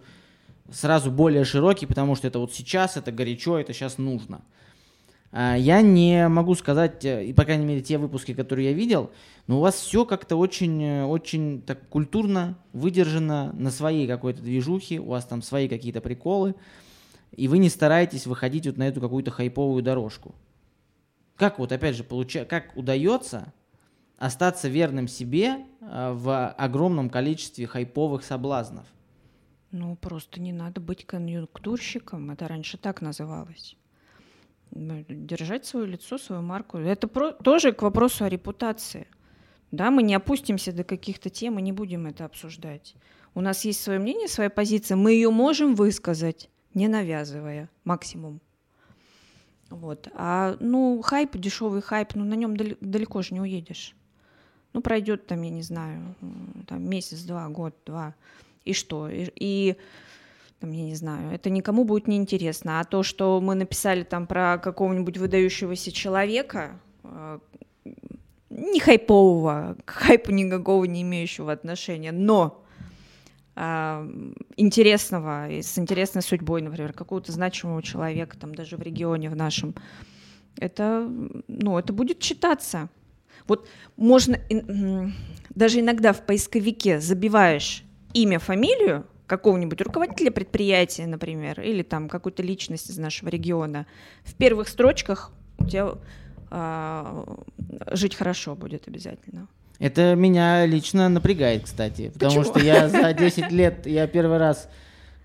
[0.70, 4.42] сразу более широкий, потому что это вот сейчас, это горячо, это сейчас нужно.
[5.32, 9.12] А, я не могу сказать, э, и по крайней мере те выпуски, которые я видел,
[9.48, 15.00] но у вас все как-то очень, э, очень так культурно выдержано на своей какой-то движухе,
[15.00, 16.56] у вас там свои какие-то приколы,
[17.32, 20.36] и вы не стараетесь выходить вот на эту какую-то хайповую дорожку.
[21.36, 23.54] Как вот опять же получа, как удается
[24.18, 28.86] остаться верным себе э, в огромном количестве хайповых соблазнов?
[29.72, 33.78] Ну, просто не надо быть конъюнктурщиком, это раньше так называлось.
[34.72, 36.78] Держать свое лицо, свою марку.
[36.78, 39.08] Это про, тоже к вопросу о репутации.
[39.72, 42.96] Да, мы не опустимся до каких-то тем и не будем это обсуждать.
[43.36, 48.40] У нас есть свое мнение, своя позиция, мы ее можем высказать, не навязывая максимум.
[49.70, 50.08] Вот.
[50.14, 53.96] А ну хайп, дешевый хайп, ну на нем далеко же не уедешь.
[54.74, 56.16] Ну пройдет там, я не знаю,
[56.68, 58.16] там месяц, два, год, два.
[58.64, 59.10] И что?
[59.10, 59.76] И, и
[60.60, 62.80] там, я не знаю, это никому будет не интересно.
[62.80, 67.40] А то, что мы написали там про какого-нибудь выдающегося человека, э,
[68.50, 72.64] не хайпового, к хайпу никакого не имеющего отношения, но
[74.56, 79.76] интересного, с интересной судьбой, например, какого-то значимого человека, там даже в регионе в нашем,
[80.58, 81.10] это,
[81.48, 82.90] ну, это будет читаться.
[83.48, 83.68] Вот
[83.98, 84.40] можно,
[85.50, 92.90] даже иногда в поисковике забиваешь имя, фамилию, какого-нибудь руководителя предприятия, например, или там какую-то личность
[92.90, 93.86] из нашего региона,
[94.24, 95.96] в первых строчках у тебя
[96.50, 97.26] а,
[97.92, 99.48] жить хорошо будет обязательно.
[99.80, 102.44] Это меня лично напрягает, кстати, потому Почему?
[102.54, 104.70] что я за 10 лет, я первый раз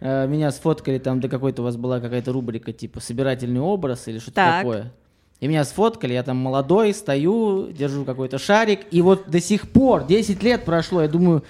[0.01, 4.19] э, меня сфоткали, там до какой-то у вас была какая-то рубрика типа «Собирательный образ» или
[4.19, 4.63] что-то так.
[4.63, 4.93] такое.
[5.41, 10.07] И меня сфоткали, я там молодой, стою, держу какой-то шарик, и вот до сих пор,
[10.07, 11.43] 10 лет прошло, я думаю,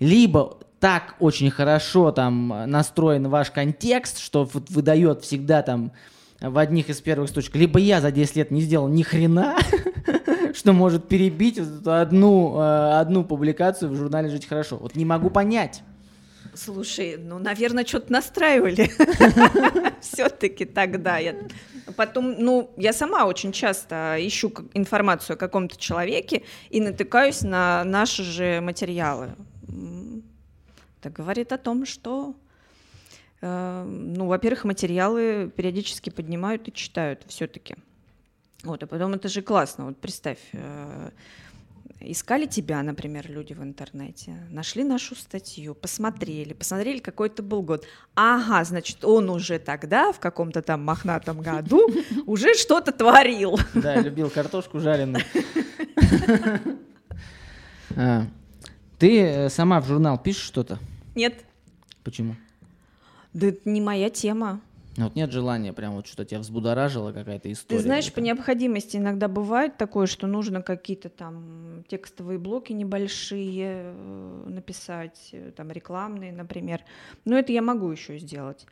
[0.00, 5.92] либо так очень хорошо там настроен ваш контекст, что вот выдает всегда там
[6.40, 7.56] в одних из первых строчек.
[7.56, 9.58] Либо я за 10 лет не сделал ни хрена,
[10.56, 14.78] что может перебить одну, э, одну публикацию в журнале «Жить хорошо».
[14.78, 15.82] Вот не могу понять.
[16.54, 18.90] Слушай, ну, наверное, что-то настраивали.
[20.00, 21.18] Все-таки тогда.
[21.18, 21.34] Я...
[21.96, 28.22] Потом, ну, я сама очень часто ищу информацию о каком-то человеке и натыкаюсь на наши
[28.22, 29.34] же материалы.
[31.00, 32.34] Это говорит о том, что,
[33.42, 37.76] э, ну, во-первых, материалы периодически поднимают и читают все-таки.
[38.66, 39.86] Вот, а потом это же классно.
[39.86, 41.10] Вот представь, э,
[42.00, 47.86] искали тебя, например, люди в интернете, нашли нашу статью, посмотрели, посмотрели, какой это был год.
[48.16, 51.88] Ага, значит, он уже тогда, в каком-то там мохнатом году,
[52.26, 53.56] уже что-то творил.
[53.74, 55.24] Да, любил картошку жареную.
[57.98, 58.26] А,
[58.98, 60.78] ты э, сама в журнал пишешь что-то?
[61.14, 61.44] Нет.
[62.04, 62.36] Почему?
[63.32, 64.60] Да это не моя тема.
[64.96, 67.78] Ну, вот нет желания прям вот что-то тебя взбудоражило, какая-то история.
[67.78, 74.44] Ты знаешь, по необходимости иногда бывает такое, что нужно какие-то там текстовые блоки небольшие э,
[74.48, 76.82] написать, э, там рекламные, например.
[77.24, 78.66] Но это я могу еще сделать.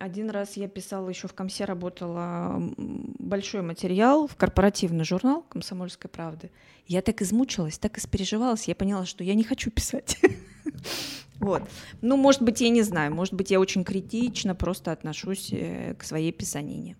[0.00, 6.50] Один раз я писала, еще в Комсе работала большой материал в корпоративный журнал «Комсомольской правды».
[6.86, 10.18] Я так измучилась, так испереживалась, я поняла, что я не хочу писать.
[11.40, 11.62] Вот.
[12.02, 16.04] Ну, может быть, я не знаю, может быть, я очень критично просто отношусь э, к
[16.04, 16.96] своей писанине.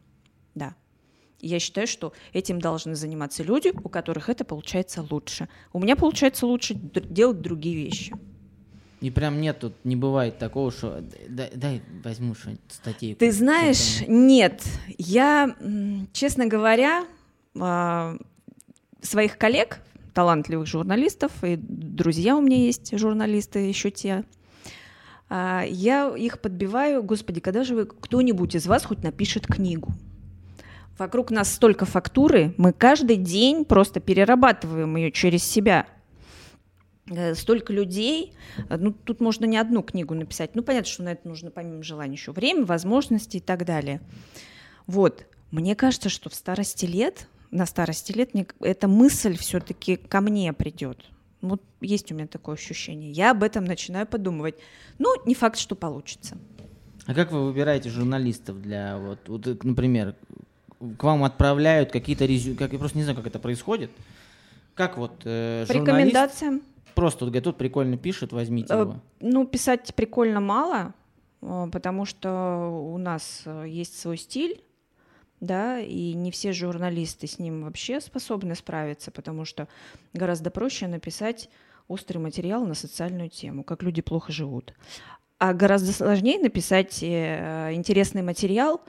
[0.54, 0.74] Да.
[1.40, 5.48] Я считаю, что этим должны заниматься люди, у которых это получается лучше.
[5.72, 8.14] У меня получается лучше делать другие вещи.
[9.00, 13.20] И прям нет, тут не бывает такого, что дай, дай возьму что-нибудь статейку.
[13.20, 14.62] Ты знаешь, нет.
[14.96, 15.54] Я,
[16.12, 17.04] честно говоря,
[17.58, 18.16] а,
[19.02, 19.80] своих коллег
[20.16, 24.24] талантливых журналистов, и друзья у меня есть журналисты еще те.
[25.28, 29.92] А, я их подбиваю, господи, когда же вы, кто-нибудь из вас хоть напишет книгу?
[30.96, 35.86] Вокруг нас столько фактуры, мы каждый день просто перерабатываем ее через себя.
[37.10, 38.32] Э, столько людей,
[38.70, 42.14] ну тут можно не одну книгу написать, ну понятно, что на это нужно помимо желания
[42.14, 44.00] еще время, возможности и так далее.
[44.86, 50.20] Вот, мне кажется, что в старости лет на старости лет мне, эта мысль все-таки ко
[50.20, 51.04] мне придет.
[51.40, 53.10] Вот есть у меня такое ощущение.
[53.10, 54.56] Я об этом начинаю подумывать.
[54.98, 56.36] Ну, не факт, что получится.
[57.06, 60.16] А как вы выбираете журналистов для вот, вот например,
[60.98, 63.90] к вам отправляют какие-то резюме, как я просто не знаю, как это происходит.
[64.74, 66.62] Как вот э, По рекомендациям.
[66.94, 68.96] Просто вот говорит, тут прикольно пишет, возьмите э, его.
[69.20, 70.94] Ну, писать прикольно мало,
[71.42, 74.60] э, потому что у нас э, есть свой стиль,
[75.40, 79.68] да, и не все журналисты с ним вообще способны справиться, потому что
[80.12, 81.48] гораздо проще написать
[81.88, 84.74] острый материал на социальную тему, как люди плохо живут.
[85.38, 88.80] А гораздо сложнее написать э, интересный материал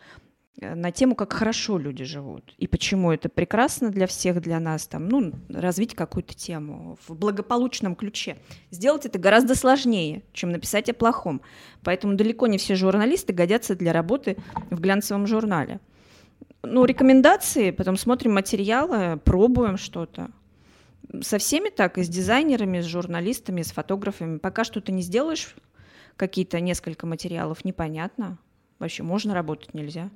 [0.62, 4.88] э, на тему, как хорошо люди живут и почему это прекрасно для всех, для нас,
[4.88, 8.38] там, ну, развить какую-то тему в благополучном ключе.
[8.72, 11.42] Сделать это гораздо сложнее, чем написать о плохом.
[11.84, 14.38] Поэтому далеко не все журналисты годятся для работы
[14.72, 15.82] в глянцевом журнале
[16.64, 20.32] ну, рекомендации, потом смотрим материалы, пробуем что-то.
[21.22, 24.38] Со всеми так, и с дизайнерами, с журналистами, с фотографами.
[24.40, 25.56] Пока что-то не сделаешь,
[26.18, 28.38] какие-то несколько материалов, непонятно.
[28.80, 30.10] Вообще, можно работать, нельзя.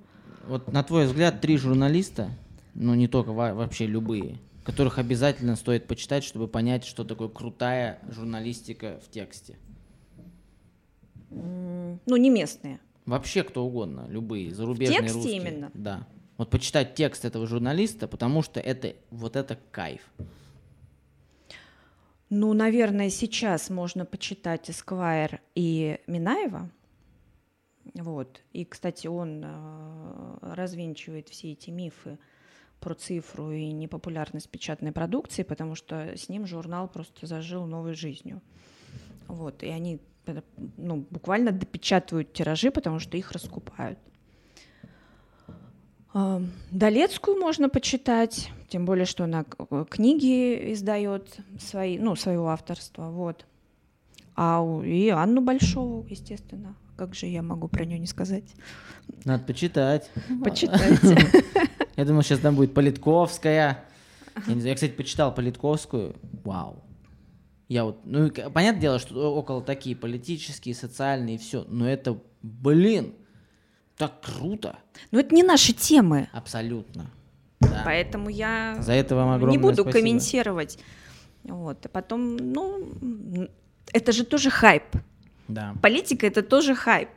[0.47, 2.30] Вот на твой взгляд, три журналиста,
[2.73, 8.99] ну не только, вообще любые, которых обязательно стоит почитать, чтобы понять, что такое крутая журналистика
[9.06, 9.58] в тексте?
[11.30, 12.80] Ну, не местные.
[13.06, 15.36] Вообще кто угодно, любые, зарубежные, в тексте русские.
[15.38, 15.71] именно?
[15.73, 16.08] Да.
[16.41, 20.01] Вот почитать текст этого журналиста, потому что это вот это кайф.
[22.32, 26.71] Ну, наверное, сейчас можно почитать Эсквайр и Минаева.
[27.93, 28.41] Вот.
[28.54, 32.17] И, кстати, он э, развенчивает все эти мифы
[32.80, 38.41] про цифру и непопулярность печатной продукции, потому что с ним журнал просто зажил новой жизнью.
[39.27, 39.62] Вот.
[39.62, 39.99] И они
[40.75, 43.99] ну, буквально допечатывают тиражи, потому что их раскупают.
[46.13, 49.45] Долецкую можно почитать, тем более, что она
[49.89, 53.46] книги издает свои, ну, своего авторства, вот.
[54.35, 56.75] А и Анну Большову, естественно.
[56.98, 58.44] Как же я могу про нее не сказать?
[59.25, 60.10] Надо почитать.
[60.44, 61.17] Почитайте.
[61.96, 63.85] Я думаю, сейчас там будет Политковская.
[64.35, 66.15] Я, знаю, я, кстати, почитал Политковскую.
[66.44, 66.81] Вау.
[67.67, 73.13] Я вот, ну, понятное дело, что около такие политические, социальные, все, но это, блин,
[74.02, 74.79] так круто.
[75.12, 76.27] Но это не наши темы.
[76.33, 77.12] Абсолютно.
[77.60, 77.83] Да.
[77.85, 79.91] Поэтому я За это вам огромное не буду спасибо.
[79.91, 80.79] комментировать.
[81.43, 81.85] Вот.
[81.85, 83.47] А потом, ну,
[83.93, 84.85] это же тоже хайп.
[85.47, 85.75] Да.
[85.83, 87.10] Политика это тоже хайп.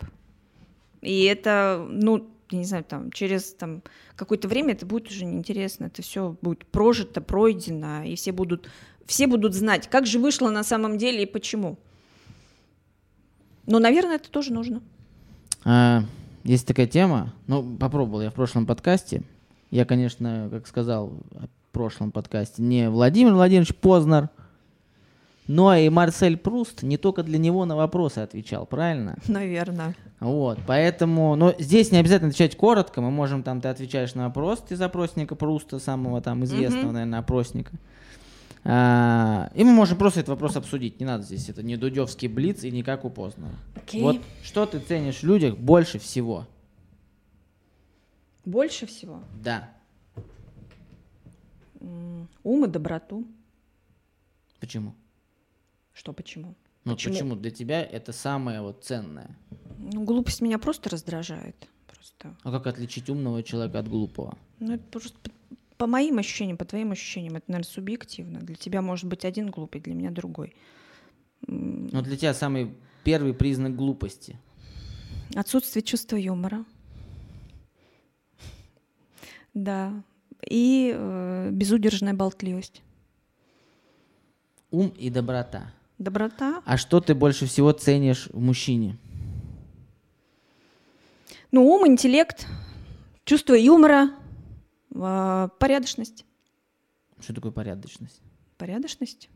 [1.00, 3.82] И это, ну, я не знаю, там, через там,
[4.14, 8.68] какое-то время это будет уже неинтересно, это все будет прожито, пройдено, и все будут,
[9.06, 11.78] все будут знать, как же вышло на самом деле и почему.
[13.64, 14.82] Но, наверное, это тоже нужно.
[15.64, 16.02] А,
[16.44, 19.22] есть такая тема, ну, попробовал я в прошлом подкасте.
[19.70, 24.28] Я, конечно, как сказал в прошлом подкасте, не Владимир Владимирович Познер,
[25.46, 29.16] но и Марсель Пруст не только для него на вопросы отвечал, правильно?
[29.26, 29.94] Наверное.
[30.20, 34.62] Вот, поэтому, но здесь не обязательно отвечать коротко, мы можем там, ты отвечаешь на вопрос
[34.70, 36.92] из опросника Пруста, самого там известного, Мгм.
[36.94, 37.72] наверное, опросника.
[38.66, 42.64] А, и мы можем просто этот вопрос обсудить, не надо здесь, это не Дудевский блиц
[42.64, 43.54] и никак у Познера.
[43.74, 44.00] Окей.
[44.02, 46.46] Вот что ты ценишь в людях больше всего?
[48.46, 49.70] Больше всего Да.
[52.42, 53.26] ум и доброту.
[54.60, 54.94] Почему?
[55.92, 56.54] Что почему?
[56.84, 57.14] Ну Почему?
[57.14, 57.36] почему?
[57.36, 59.36] Для тебя это самое вот ценное.
[59.78, 61.68] Ну, глупость меня просто раздражает.
[61.86, 62.34] Просто.
[62.42, 64.36] А как отличить умного человека от глупого?
[64.58, 65.16] Ну, это просто
[65.76, 68.40] по, моим ощущениям, по твоим ощущениям, это, наверное, субъективно.
[68.40, 70.54] Для тебя может быть один глупый, для меня другой.
[71.46, 74.38] Ну для тебя самый первый признак глупости.
[75.34, 76.64] Отсутствие чувства юмора.
[79.52, 80.02] Да.
[80.48, 82.82] И э, безудержная болтливость.
[84.70, 85.72] Ум и доброта.
[85.98, 86.62] Доброта.
[86.64, 88.96] А что ты больше всего ценишь в мужчине?
[91.52, 92.48] Ну, ум, интеллект,
[93.24, 94.10] чувство юмора,
[94.94, 96.24] порядочность.
[97.20, 98.20] Что такое порядочность?
[98.56, 99.28] Порядочность?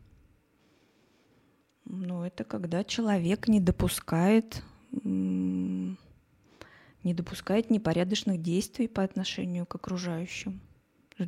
[1.85, 4.63] Ну, это когда человек не допускает,
[5.03, 5.97] не
[7.03, 10.61] допускает непорядочных действий по отношению к окружающим.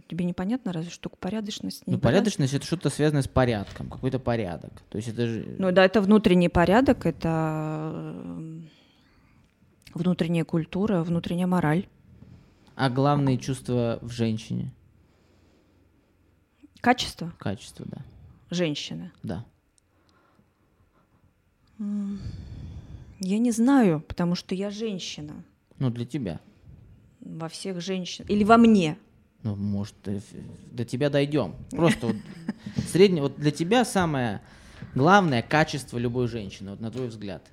[0.08, 1.84] Тебе непонятно разве что порядочность?
[1.86, 4.72] Ну, непоряд- порядочность это что-то связанное с порядком, какой-то порядок.
[4.90, 5.56] То есть это же...
[5.60, 8.24] Ну да, это внутренний порядок, это
[9.94, 11.88] внутренняя культура, внутренняя мораль.
[12.76, 14.74] А главные чувства в женщине?
[16.80, 18.00] Качество Качество, да.
[18.50, 19.12] женщины.
[19.22, 19.46] Да.
[23.20, 25.44] Я не знаю, потому что я женщина.
[25.78, 26.40] Ну, для тебя.
[27.20, 28.26] Во всех женщин.
[28.28, 28.98] Или во мне.
[29.44, 30.20] Ну, может, э,
[30.72, 31.56] до тебя дойдем.
[31.72, 32.16] Просто вот
[32.88, 34.42] среднее, вот для тебя самое
[34.96, 37.44] главное качество любой женщины, вот на твой взгляд.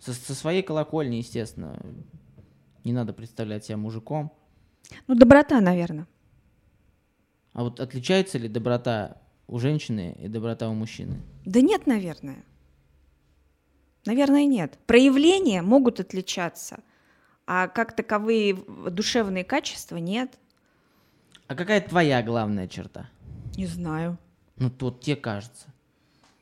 [0.00, 1.78] Со, со своей колокольни, естественно,
[2.84, 4.32] не надо представлять себя мужиком.
[5.06, 6.06] Ну, доброта, наверное.
[7.52, 9.16] А вот отличается ли доброта
[9.46, 11.20] у женщины и доброта у мужчины?
[11.44, 12.44] Да нет, наверное.
[14.06, 14.78] Наверное, нет.
[14.86, 16.80] Проявления могут отличаться,
[17.46, 20.38] а как таковые душевные качества нет.
[21.48, 23.10] А какая твоя главная черта?
[23.56, 24.16] Не знаю.
[24.56, 25.66] Ну, вот тебе кажется.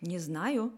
[0.00, 0.72] Не знаю.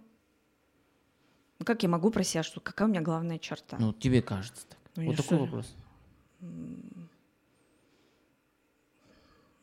[1.59, 3.77] Ну, как я могу про себя, что какая у меня главная черта?
[3.79, 4.79] Ну, тебе кажется так.
[4.97, 5.75] Ну, вот такой что- вопрос.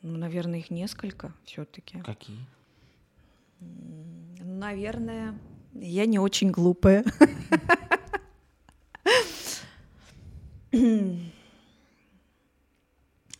[0.02, 2.00] Ну, наверное, их несколько все-таки.
[2.00, 2.38] Какие?
[4.40, 5.38] Наверное,
[5.74, 7.04] я не очень глупая.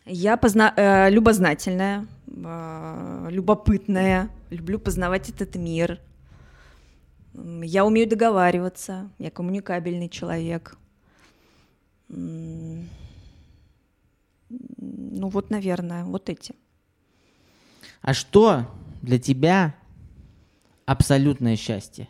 [0.06, 6.00] Я позна- э, любознательная, э, любопытная, люблю познавать этот мир.
[7.62, 10.76] Я умею договариваться, я коммуникабельный человек.
[14.48, 16.54] Ну вот, наверное, вот эти.
[18.00, 18.66] А что
[19.02, 19.74] для тебя
[20.86, 22.08] абсолютное счастье?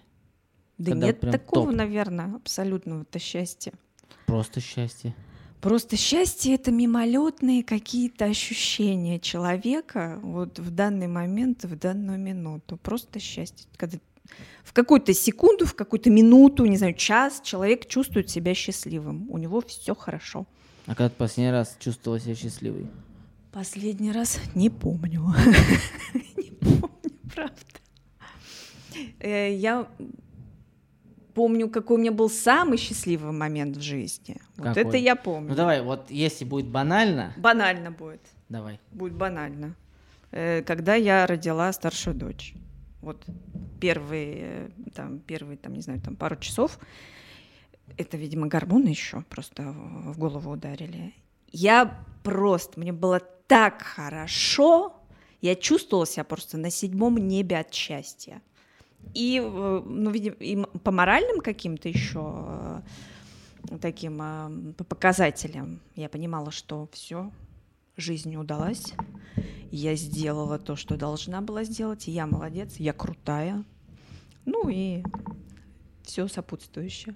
[0.76, 1.74] Да Когда нет такого, топ.
[1.74, 3.72] наверное, абсолютного-то счастья.
[4.26, 5.14] Просто счастье.
[5.60, 12.76] Просто счастье это мимолетные какие-то ощущения человека вот в данный момент, в данную минуту.
[12.76, 13.66] Просто счастье.
[13.76, 13.98] Когда
[14.62, 19.28] в какую-то секунду, в какую-то минуту, не знаю, час человек чувствует себя счастливым.
[19.30, 20.46] У него все хорошо.
[20.88, 22.86] А когда ты последний раз чувствовала себя счастливой?
[23.52, 25.22] Последний раз не помню.
[26.36, 26.90] Не помню,
[27.34, 27.56] правда.
[29.20, 29.86] Э, Я
[31.34, 34.36] помню, какой у меня был самый счастливый момент в жизни.
[34.56, 34.82] Вот Какой?
[34.82, 35.50] это я помню.
[35.50, 38.22] Ну давай, вот если будет банально, Банально будет.
[38.48, 38.80] давай.
[38.90, 39.74] Будет банально.
[40.32, 42.54] Э, Когда я родила старшую дочь.
[43.02, 43.24] Вот
[43.80, 46.78] первые, э, там, первые, там, не знаю, там пару часов.
[47.96, 51.14] Это, видимо, гормоны еще просто в голову ударили.
[51.50, 54.94] Я просто, мне было так хорошо,
[55.40, 58.42] я чувствовала себя просто на седьмом небе от счастья.
[59.14, 62.82] И, э, ну, видимо, и по моральным каким-то еще
[63.70, 67.30] э, таким э, по показателям я понимала, что все,
[67.96, 68.92] жизнь удалась,
[69.70, 73.64] я сделала то, что должна была сделать, я молодец, я крутая.
[74.44, 75.02] Ну и
[76.02, 77.14] все сопутствующее.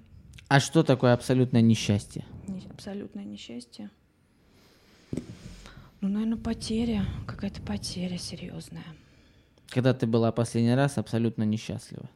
[0.55, 2.26] А что такое абсолютное несчастье?
[2.46, 3.88] Не- Абсолютное несчастье.
[6.03, 7.07] Ну, наверное, потеря.
[7.26, 8.84] Какая-то потеря серьезная.
[9.70, 12.07] Когда ты была последний раз абсолютно несчастлива?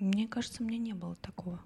[0.00, 1.60] Мне кажется, мне не было такого.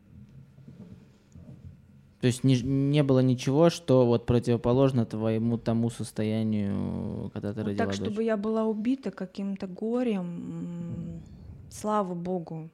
[2.20, 7.68] То есть не, не было ничего, что вот противоположно твоему тому состоянию, когда ты Вот
[7.68, 8.06] родила так, дочь?
[8.06, 11.22] чтобы я была убита каким-то горем,
[11.70, 12.68] слава богу,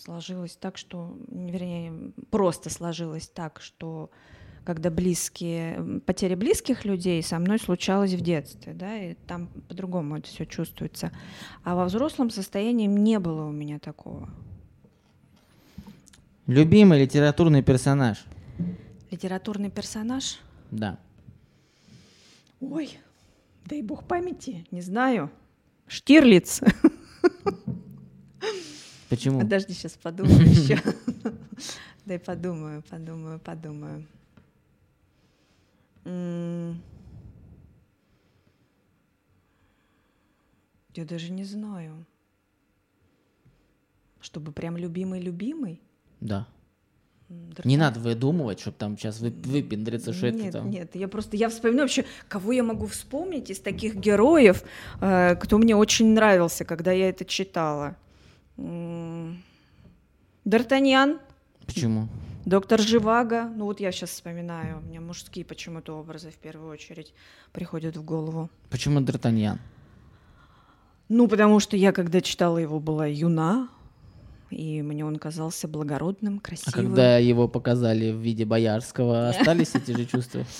[0.00, 4.10] сложилось так, что, вернее, просто сложилось так, что
[4.64, 10.18] когда близкие, м, потеря близких людей со мной случалась в детстве, да, и там по-другому
[10.18, 11.10] это все чувствуется.
[11.64, 14.28] А во взрослом состоянии не было у меня такого.
[16.46, 18.24] Любимый литературный персонаж?
[19.10, 20.38] Литературный персонаж?
[20.70, 20.98] Да.
[22.60, 22.98] Ой,
[23.64, 25.30] дай бог памяти, не знаю.
[25.86, 26.60] Штирлиц.
[29.08, 29.40] Почему?
[29.40, 30.78] Подожди, сейчас подумаю еще.
[32.04, 34.06] Дай подумаю, подумаю, подумаю.
[40.94, 42.04] Я даже не знаю.
[44.20, 45.80] Чтобы прям любимый-любимый?
[46.20, 46.46] Да.
[47.28, 50.70] М, Не надо выдумывать, чтобы там сейчас вы, выпендриться, что это там.
[50.70, 54.64] нет, я просто, я вспоминаю вообще, кого я могу вспомнить из таких героев,
[55.00, 57.96] э, кто мне очень нравился, когда я это читала.
[60.44, 61.18] Д'Артаньян,
[61.66, 62.08] Почему?
[62.44, 67.12] доктор Живаго, ну вот я сейчас вспоминаю, у меня мужские почему-то образы в первую очередь
[67.52, 68.50] приходят в голову.
[68.70, 69.58] Почему Д'Артаньян?
[71.08, 73.68] Ну, потому что я, когда читала его, была юна,
[74.50, 76.72] и мне он казался благородным, А красивым.
[76.72, 80.44] когда его показали в виде боярского, остались эти же чувства?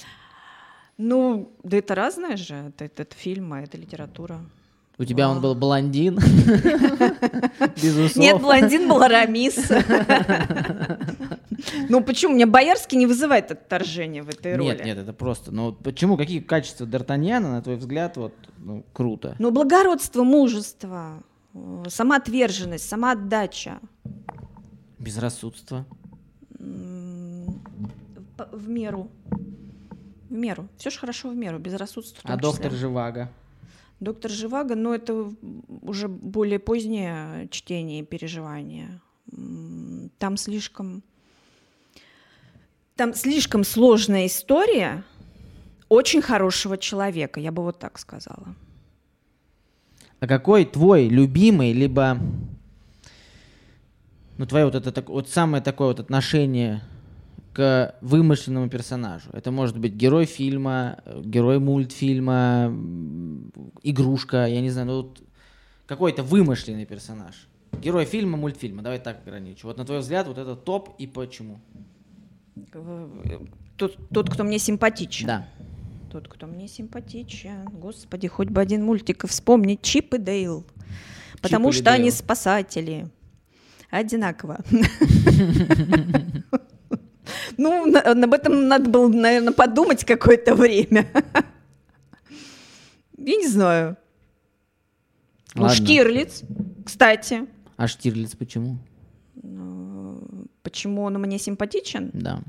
[1.01, 4.41] Ну, да это разное же, это, это, это фильм, а это литература.
[4.99, 6.17] У тебя он был блондин?
[8.17, 9.57] Нет, блондин был Арамис.
[11.89, 12.35] Ну почему?
[12.35, 14.69] Мне Боярский не вызывает отторжения в этой роли.
[14.69, 15.51] Нет, нет, это просто.
[15.51, 16.17] Ну вот почему?
[16.17, 19.35] Какие качества Д'Артаньяна, на твой взгляд, вот, ну, круто?
[19.41, 21.21] Ну, благородство, мужество,
[21.89, 23.81] самоотверженность, самоотдача.
[25.01, 25.85] Безрассудство.
[26.59, 29.11] В меру.
[30.31, 30.69] В меру.
[30.77, 32.21] Все же хорошо в меру, безрассудство.
[32.25, 32.71] А доктор.
[32.71, 33.33] Живаго?
[34.01, 35.33] Доктор Живаго, ну, это
[35.83, 39.01] уже более позднее чтение и переживание.
[40.19, 41.03] Там слишком...
[42.95, 45.05] Там слишком сложная история
[45.89, 48.55] очень хорошего человека, я бы вот так сказала.
[50.21, 52.19] А какой твой любимый, либо
[54.37, 56.83] ну твое вот это вот самое такое вот отношение
[57.53, 59.31] к вымышленному персонажу?
[59.33, 62.73] Это может быть герой фильма, э, герой мультфильма,
[63.83, 65.23] игрушка, я не знаю, ну вот
[65.87, 67.49] какой-то вымышленный персонаж.
[67.81, 69.67] Герой фильма, мультфильма, давай так ограничу.
[69.67, 71.61] Вот на твой взгляд вот это топ и почему?
[73.77, 75.27] Тот, тот, кто мне симпатичен.
[75.27, 75.49] Да.
[76.11, 77.65] Тот, кто мне симпатичен.
[77.65, 79.83] Господи, хоть бы один мультик вспомнить.
[79.83, 80.65] Чип и Дейл.
[81.41, 82.17] Потому или что они Дейл.
[82.17, 83.09] спасатели.
[83.91, 84.59] Одинаково.
[87.59, 91.07] Ну, на- об этом надо было, наверное, подумать какое-то время.
[93.19, 93.97] Я не знаю.
[95.55, 95.77] Ну, Ладно.
[95.77, 96.43] Штирлиц,
[96.87, 97.47] кстати.
[97.77, 98.79] А Штирлиц почему?
[99.43, 100.21] Ну,
[100.63, 102.11] Почему он мне симпатичен?
[102.13, 102.41] Да.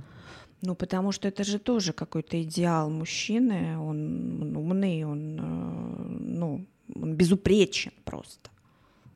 [0.62, 3.78] Ну, потому что это же тоже какой-то идеал мужчины.
[3.80, 8.50] Он, он умный, он, э, ну, он безупречен просто.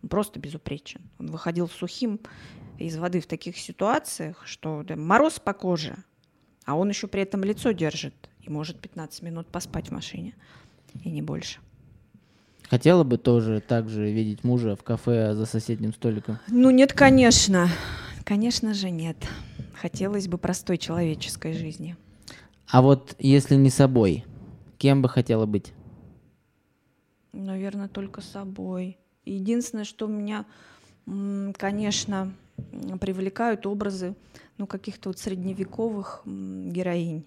[0.03, 1.01] Он просто безупречен.
[1.17, 2.19] Он выходил сухим
[2.77, 5.95] из воды в таких ситуациях, что да, мороз по коже,
[6.65, 10.35] а он еще при этом лицо держит и может 15 минут поспать в машине,
[11.03, 11.59] и не больше.
[12.69, 16.39] Хотела бы тоже так же видеть мужа в кафе за соседним столиком?
[16.47, 17.69] Ну, нет, конечно.
[18.25, 19.17] Конечно же, нет.
[19.75, 21.95] Хотелось бы простой человеческой жизни.
[22.67, 24.25] А вот если не собой,
[24.77, 25.73] кем бы хотела быть?
[27.31, 28.97] Наверное, только собой.
[29.25, 30.45] Единственное, что меня,
[31.57, 32.33] конечно,
[32.99, 34.15] привлекают образы
[34.57, 37.25] ну, каких-то вот средневековых героинь.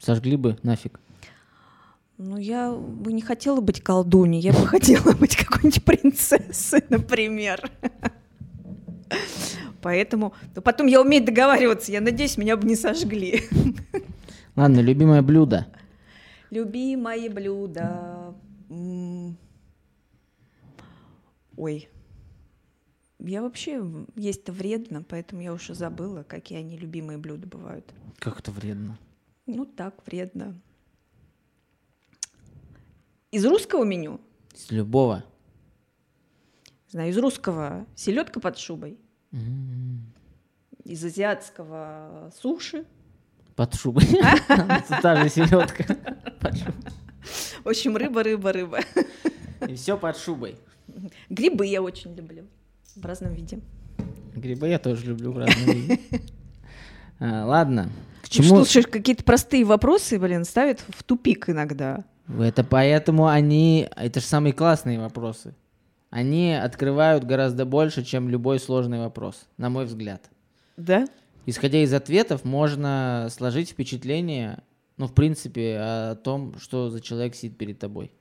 [0.00, 1.00] Сожгли бы нафиг.
[2.18, 7.70] Ну, я бы не хотела быть колдуней, я бы хотела быть какой-нибудь принцессой, например.
[9.80, 10.34] Поэтому...
[10.54, 13.44] ну, потом я умею договариваться, я надеюсь, меня бы не сожгли.
[14.56, 15.66] Ладно, любимое блюдо.
[16.50, 18.34] Любимое блюдо.
[21.60, 21.90] Ой.
[23.18, 23.84] Я вообще
[24.16, 27.92] есть-то вредно, поэтому я уже забыла, какие они любимые блюда бывают.
[28.18, 28.98] Как это вредно.
[29.44, 30.58] Ну так, вредно.
[33.30, 34.22] Из русского меню?
[34.54, 35.22] Из любого.
[36.88, 38.98] Знаю, из русского селедка под шубой.
[39.32, 40.00] М,
[40.84, 42.86] Из азиатского суши.
[43.54, 44.06] Под шубой.
[45.02, 45.84] Та же селедка.
[47.62, 48.78] В общем, рыба, рыба, рыба.
[49.68, 50.56] И все под шубой.
[51.30, 52.44] Грибы я очень люблю.
[52.96, 53.60] В разном виде.
[54.34, 55.98] Грибы я тоже люблю в разном виде.
[57.22, 57.90] А, Ладно.
[58.22, 58.64] К чему?
[58.64, 62.02] Слушай, какие-то простые вопросы, блин, ставят в тупик иногда.
[62.38, 63.90] Это поэтому они...
[63.94, 65.54] Это же самые классные вопросы.
[66.08, 70.30] Они открывают гораздо больше, чем любой сложный вопрос, на мой взгляд.
[70.78, 71.06] Да?
[71.44, 74.62] Исходя из ответов, можно сложить впечатление,
[74.96, 78.12] ну, в принципе, о том, что за человек сидит перед тобой.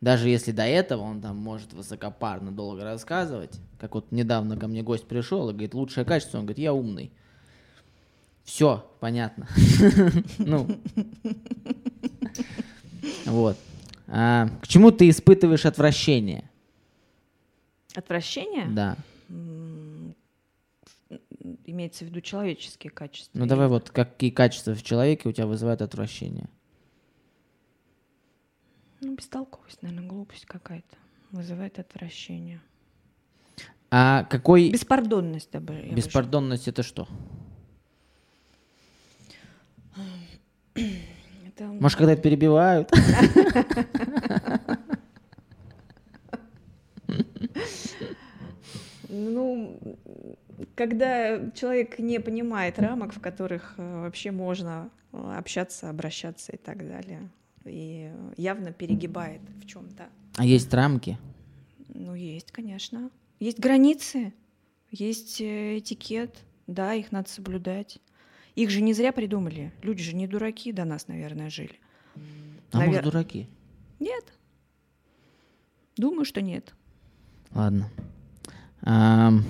[0.00, 4.82] Даже если до этого он там может высокопарно долго рассказывать, как вот недавно ко мне
[4.82, 7.10] гость пришел и говорит, лучшее качество, он говорит, я умный.
[8.44, 9.48] Все, понятно.
[10.38, 10.68] Ну.
[13.26, 13.56] Вот.
[14.06, 16.48] А, К чему ты испытываешь отвращение?
[17.94, 18.66] Отвращение?
[18.68, 18.96] Да.
[21.66, 23.38] Имеется в виду человеческие качества.
[23.38, 26.48] Ну давай вот, какие качества в человеке у тебя вызывают отвращение?
[29.00, 30.96] Ну, бестолковость, наверное, глупость какая-то.
[31.30, 32.60] Вызывает отвращение.
[33.90, 34.70] А какой...
[34.70, 37.08] Беспардонность, да, бы, я бы Беспардонность это что?
[40.74, 42.90] Это, Может, когда это перебивают?
[49.10, 49.80] Ну,
[50.74, 56.86] когда человек не понимает рамок, в которых э, вообще можно э, общаться, обращаться и так
[56.86, 57.28] далее,
[57.64, 60.08] и явно перегибает в чем-то.
[60.36, 61.18] А есть рамки?
[61.88, 63.10] Ну, есть, конечно.
[63.40, 64.32] Есть границы,
[64.90, 67.98] есть э, этикет, да, их надо соблюдать.
[68.54, 69.72] Их же не зря придумали.
[69.82, 71.78] Люди же не дураки до нас, наверное, жили.
[72.72, 73.48] А может, Навер- дураки?
[74.00, 74.24] Нет.
[75.96, 76.74] Думаю, что нет.
[77.52, 77.90] Ладно.
[78.82, 79.44] Ам.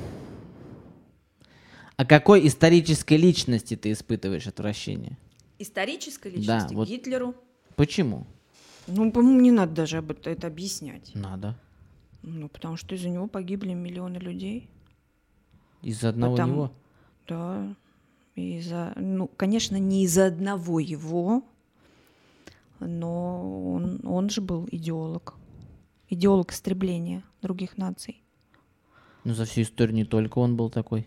[1.97, 5.17] А какой исторической личности ты испытываешь отвращение?
[5.59, 7.35] Исторической Да, личности вот- Гитлеру.
[7.79, 8.27] Почему?
[8.89, 11.13] Ну, по-моему, не надо даже об это, это объяснять.
[11.15, 11.57] Надо.
[12.23, 14.69] Ну, потому что из-за него погибли миллионы людей.
[15.83, 16.73] Из-за одного Потому- него?
[17.29, 17.77] Да.
[18.35, 21.45] Из-за, ну, конечно, не из-за одного его,
[22.81, 25.35] но он, он же был идеолог.
[26.09, 28.23] Идеолог истребления других наций.
[29.23, 31.07] Ну, за всю историю не только он был такой.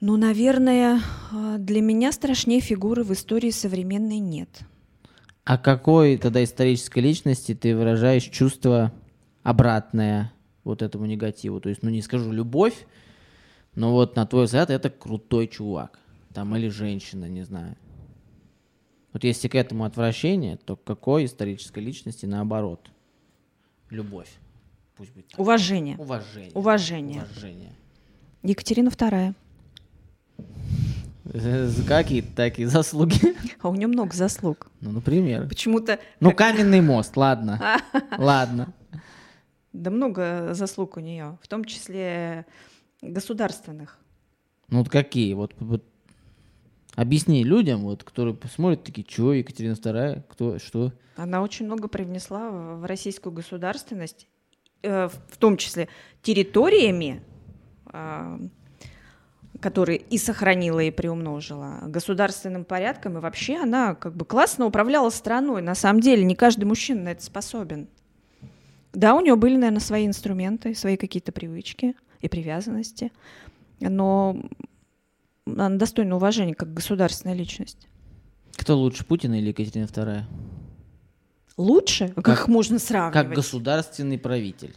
[0.00, 1.00] Ну, наверное,
[1.32, 4.62] э, для меня страшнее фигуры в истории современной нет.
[5.48, 8.92] А какой тогда исторической личности ты выражаешь чувство
[9.42, 10.30] обратное
[10.62, 11.58] вот этому негативу?
[11.58, 12.86] То есть, ну не скажу любовь,
[13.74, 16.00] но вот на твой взгляд это крутой чувак.
[16.34, 17.78] Там или женщина, не знаю.
[19.14, 22.90] Вот если к этому отвращение, то к какой исторической личности наоборот?
[23.88, 24.28] Любовь.
[24.98, 25.40] Пусть будет так.
[25.40, 25.96] Уважение.
[25.96, 26.52] Уважение.
[26.52, 27.22] Уважение.
[27.22, 27.72] Уважение.
[28.42, 29.34] Екатерина вторая.
[31.32, 33.36] Э, Какие такие заслуги?
[33.60, 34.70] А у нее много заслуг.
[34.80, 35.48] Ну, например.
[35.48, 37.80] Почему-то Ну, каменный мост, ладно.
[38.18, 38.72] Ладно.
[39.72, 42.46] да много заслуг у нее, в том числе
[43.02, 43.98] государственных.
[44.68, 45.34] Ну вот какие?
[45.34, 45.84] Вот, вот
[46.94, 50.92] объясни людям, вот, которые посмотрят, такие, что, Екатерина II, кто, что?
[51.16, 54.28] Она очень много привнесла в российскую государственность,
[54.82, 55.88] э, в том числе
[56.22, 57.22] территориями,
[57.86, 58.38] а,
[59.60, 65.62] которые и сохранила, и приумножила, государственным порядком, и вообще она как бы классно управляла страной.
[65.62, 67.88] На самом деле не каждый мужчина на это способен.
[68.92, 73.12] Да, у нее были, наверное, свои инструменты, свои какие-то привычки и привязанности,
[73.80, 74.40] но
[75.46, 77.88] она достойна уважения как государственная личность.
[78.56, 80.22] Кто лучше, Путин или Екатерина II?
[81.56, 82.08] Лучше?
[82.08, 83.12] Как, Как- можно сравнивать?
[83.14, 84.74] Как государственный правитель.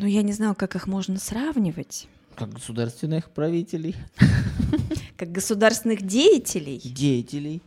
[0.00, 2.08] Ну, я не знаю, как их можно сравнивать.
[2.34, 3.94] Как государственных правителей.
[5.18, 6.80] Как государственных деятелей.
[6.82, 7.60] Деятелей.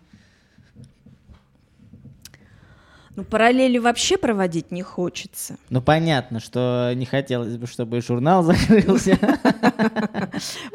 [3.16, 5.58] Ну, параллели вообще проводить не хочется.
[5.70, 9.20] Ну, понятно, что не хотелось бы, чтобы журнал закрылся.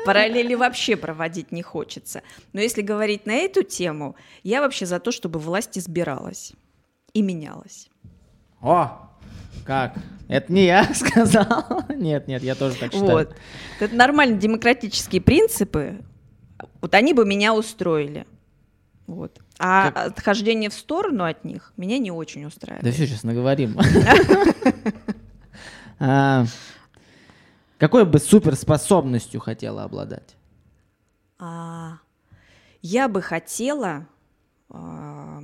[0.07, 2.23] Параллели вообще проводить не хочется.
[2.53, 6.53] Но если говорить на эту тему, я вообще за то, чтобы власть избиралась
[7.15, 7.89] и менялась.
[8.61, 9.08] О,
[9.65, 9.95] как?
[10.29, 11.85] Это не я сказал.
[11.95, 13.13] Нет, нет, я тоже так считаю.
[13.13, 13.37] Вот.
[13.81, 16.03] Это нормальные демократические принципы.
[16.81, 18.27] Вот они бы меня устроили.
[19.07, 19.41] Вот.
[19.59, 22.85] А Как- отхождение в сторону от них меня не очень устраивает.
[22.85, 23.77] Да все, сейчас наговорим.
[26.01, 26.45] А,
[27.79, 30.37] Какой бы суперспособностью хотела обладать?
[31.41, 31.99] А,
[32.83, 34.07] я бы хотела
[34.71, 35.43] а,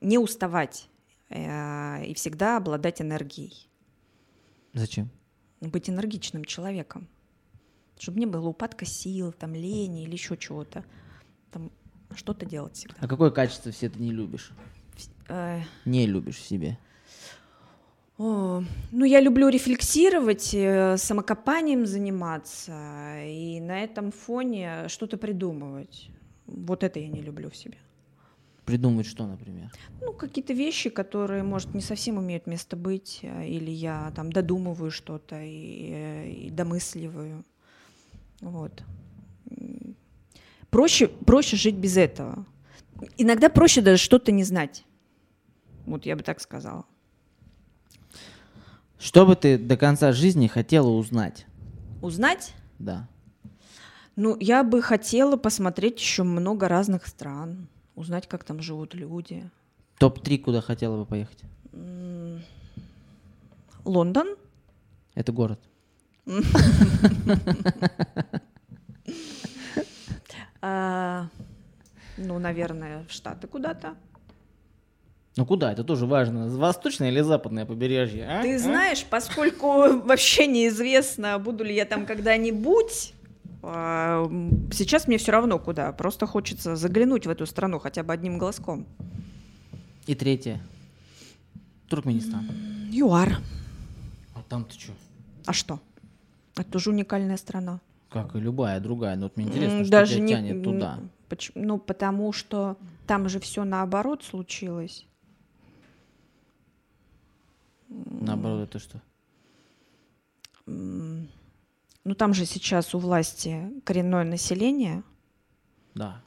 [0.00, 0.86] не уставать
[1.30, 3.68] и всегда обладать энергией.
[4.72, 5.10] Зачем?
[5.60, 7.08] Быть энергичным человеком.
[7.98, 10.84] Чтобы не было упадка сил, там, лени или еще чего-то.
[11.50, 11.70] Там
[12.14, 12.96] что-то делать всегда.
[13.00, 14.52] А какое качество все ты не любишь?
[15.28, 16.78] Э, Не любишь в себе?
[18.18, 26.10] О, ну, я люблю рефлексировать, э, самокопанием заниматься и на этом фоне что-то придумывать.
[26.46, 27.78] Вот это я не люблю в себе.
[28.70, 29.72] Придумывать что, например?
[30.00, 34.92] Ну, какие-то вещи, которые, может, не совсем имеют место быть, э, или я там додумываю
[34.92, 37.44] что-то и, э, и домысливаю.
[38.40, 38.84] Вот.
[40.70, 42.46] Проще, проще жить без этого.
[43.18, 44.84] Иногда проще даже что-то не знать.
[45.84, 46.84] Вот я бы так сказала.
[49.00, 51.44] Что бы ты до конца жизни хотела узнать?
[52.02, 52.54] Узнать?
[52.78, 53.08] Да.
[54.14, 57.66] Ну, я бы хотела посмотреть еще много разных стран,
[58.00, 59.48] узнать, как там живут люди.
[59.98, 61.42] Топ-3, куда хотела бы поехать?
[63.84, 64.36] Лондон,
[65.14, 65.60] Это город.
[70.62, 71.26] а,
[72.16, 73.94] ну, наверное, в Штаты куда-то.
[75.36, 75.72] Ну куда?
[75.72, 76.48] Это тоже важно.
[76.48, 78.26] Восточное или западное побережье?
[78.28, 78.42] а?
[78.42, 78.58] Ты А?
[78.58, 83.14] знаешь, поскольку вообще неизвестно, буду ли я там когда-нибудь,
[83.62, 85.92] сейчас мне все равно куда.
[85.92, 88.86] Просто хочется заглянуть в эту страну хотя бы одним глазком.
[90.06, 90.60] И третье.
[91.88, 92.48] Туркменистан.
[92.90, 93.38] ЮАР.
[94.34, 94.92] А там ты что?
[95.46, 95.80] А что?
[96.56, 97.80] Это тоже уникальная страна.
[98.08, 99.16] Как и любая другая.
[99.16, 100.98] Но вот мне интересно, что тебя не- тянет туда.
[101.28, 105.06] поч- Ну, потому что там же все наоборот случилось.
[107.88, 109.00] Наоборот, это что?
[112.04, 115.02] Ну, там же сейчас у власти коренное население,
[115.94, 116.22] Да,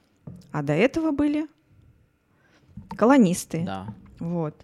[0.52, 1.48] а до этого были
[2.96, 3.64] колонисты.
[3.66, 3.94] да.
[4.20, 4.56] Вот.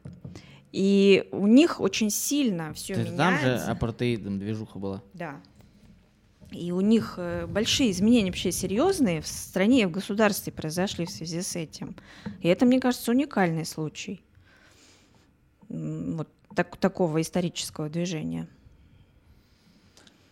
[0.72, 3.72] И у них очень сильно все Ты там же меняется.
[3.72, 5.04] апартеидом движуха была.
[5.16, 5.42] Да.
[6.52, 11.10] И у них э, большие изменения вообще серьезные в стране и в государстве произошли в
[11.10, 11.96] связи с этим.
[12.42, 14.22] И это, мне кажется, уникальный случай
[15.70, 18.48] вот так- такого исторического движения.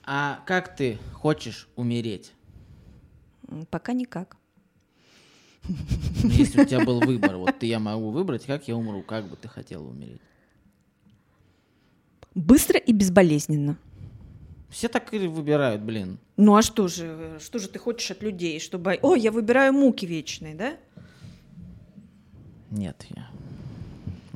[0.10, 2.32] А как ты хочешь умереть?
[3.70, 4.38] Пока никак.
[5.68, 9.26] Ну, Если у тебя был выбор, вот ты я могу выбрать, как я умру, как
[9.26, 10.22] бы ты хотела умереть?
[12.36, 13.78] Быстро и безболезненно.
[14.70, 16.20] Все так и выбирают, блин.
[16.38, 20.06] Ну а что же, что же ты хочешь от людей, чтобы, о, я выбираю муки
[20.06, 20.78] вечные, да?
[22.72, 23.30] Нет, я.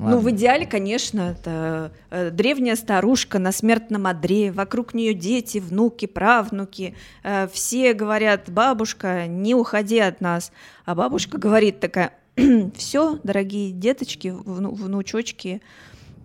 [0.02, 0.30] Ну, в Ладно.
[0.30, 6.96] идеале, конечно, это э, древняя старушка на смертном одре, вокруг нее дети, внуки, правнуки.
[7.22, 10.50] Э, все говорят, бабушка, не уходи от нас.
[10.84, 12.14] А бабушка говорит такая,
[12.74, 15.62] все, дорогие деточки, вну- внучочки,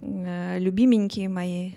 [0.02, 1.74] э, любименькие мои,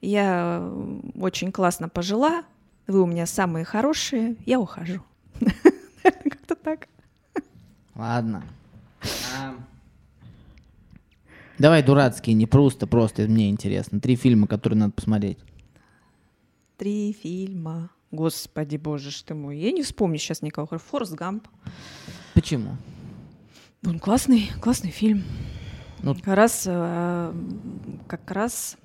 [0.00, 0.68] я
[1.14, 2.42] очень классно пожила,
[2.88, 5.00] вы у меня самые хорошие, я ухожу.
[6.02, 6.88] Как-то так.
[7.94, 8.42] Ладно.
[11.60, 14.00] Давай дурацкие, не просто, просто мне интересно.
[14.00, 15.36] Три фильма, которые надо посмотреть.
[16.78, 17.90] Три фильма.
[18.10, 19.58] Господи, боже ж ты мой.
[19.58, 20.66] Я не вспомню сейчас никого.
[20.78, 21.46] Форст Гамп.
[22.32, 22.78] Почему?
[23.86, 25.22] Он классный, классный фильм.
[26.02, 27.34] Ну, Как раз, э,
[28.06, 28.78] как раз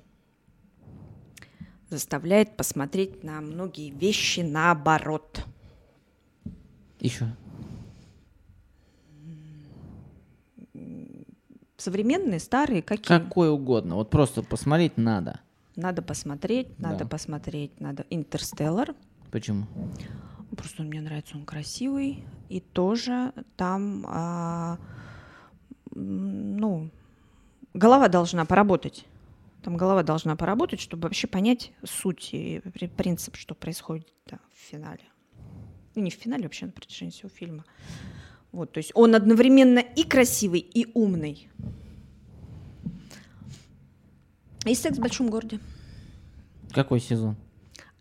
[1.88, 5.46] заставляет посмотреть на многие вещи наоборот.
[7.00, 7.34] еще.
[11.76, 13.18] Современные, старые, какие?
[13.18, 13.96] Какой угодно.
[13.96, 15.40] Вот просто посмотреть надо.
[15.76, 17.06] Надо посмотреть, надо Да.
[17.06, 18.06] посмотреть, надо.
[18.08, 18.94] Интерстеллар.
[19.30, 19.66] Почему?
[20.56, 22.24] Просто он мне нравится, он красивый.
[22.48, 24.78] И тоже там, а,
[25.94, 26.90] ну,
[27.74, 29.04] голова должна поработать.
[29.62, 34.58] Там голова должна поработать, чтобы вообще понять суть и при- принцип, что происходит да, в
[34.58, 35.02] финале.
[35.94, 37.64] Ну, не в финале, вообще на протяжении всего фильма.
[38.52, 41.48] Вот, то есть он одновременно и красивый, и умный.
[44.64, 45.60] И секс в большом городе.
[46.72, 47.36] Какой сезон?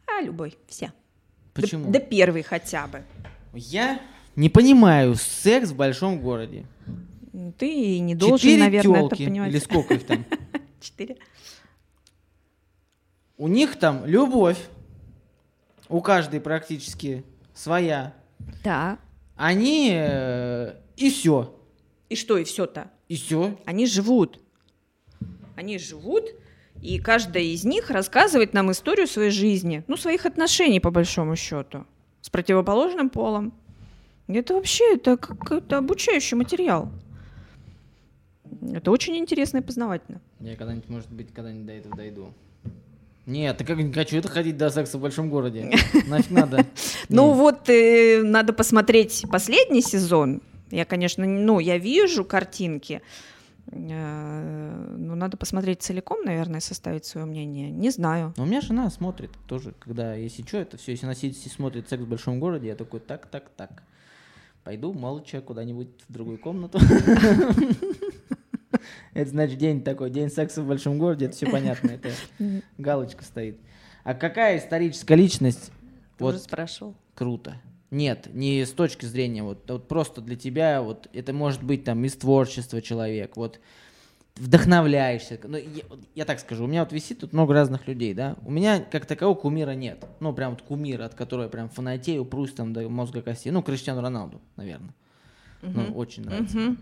[0.08, 0.91] А, любой, все.
[1.54, 1.86] Почему?
[1.86, 3.04] Да, да первый хотя бы.
[3.54, 4.02] Я
[4.36, 6.66] не понимаю секс в большом городе.
[7.58, 9.52] Ты не должен, Четыре наверное, тёлки, это понимать.
[9.52, 10.26] или сколько их там?
[10.82, 11.18] Четыре.
[13.38, 14.58] У них там любовь.
[15.89, 17.24] У каждой практически
[17.54, 18.14] своя.
[18.64, 18.98] Да.
[19.36, 21.53] Они э, и все.
[22.09, 22.91] И что, и все-то?
[23.07, 23.57] И все.
[23.65, 24.39] Они живут.
[25.55, 26.25] Они живут,
[26.81, 31.86] и каждая из них рассказывает нам историю своей жизни, ну, своих отношений, по большому счету,
[32.21, 33.53] с противоположным полом.
[34.27, 36.91] Это вообще, это какой-то обучающий материал.
[38.73, 40.21] Это очень интересно и познавательно.
[40.39, 42.33] Я когда-нибудь, может быть, когда-нибудь до этого дойду.
[43.26, 45.71] Нет, я как не хочу это ходить до секса в большом городе.
[46.07, 46.65] Нафиг надо.
[47.09, 50.41] Ну вот, э, надо посмотреть последний сезон.
[50.69, 53.01] Я, конечно, ну, я вижу картинки,
[53.71, 57.71] э, но надо посмотреть целиком, наверное, составить свое мнение.
[57.71, 58.34] Не знаю.
[58.38, 61.49] Но у меня жена смотрит тоже, когда, если что, это все, если она сидит и
[61.49, 63.84] смотрит секс в большом городе, я такой, так, так, так.
[64.63, 66.80] Пойду молча куда-нибудь в другую комнату.
[69.16, 72.11] Это значит день такой, день секса в большом городе, это все понятно, это
[72.78, 73.57] галочка стоит.
[74.03, 75.72] А какая историческая личность?
[76.18, 76.93] Ты вот уже спрашивал.
[77.16, 77.55] круто.
[77.91, 82.03] Нет, не с точки зрения, вот, вот просто для тебя, вот это может быть там
[82.03, 83.61] из творчества человек, вот
[84.36, 85.39] вдохновляешься.
[85.43, 88.36] Ну, я, я так скажу, у меня вот висит тут много разных людей, да.
[88.45, 90.05] У меня как такового кумира нет.
[90.20, 93.51] Ну, прям вот кумира, от которого я прям фанатею, прусь там до мозга костей.
[93.51, 94.93] Ну, Криштиану Роналду, наверное.
[95.61, 96.57] Ну, очень нравится.
[96.57, 96.78] Мгм.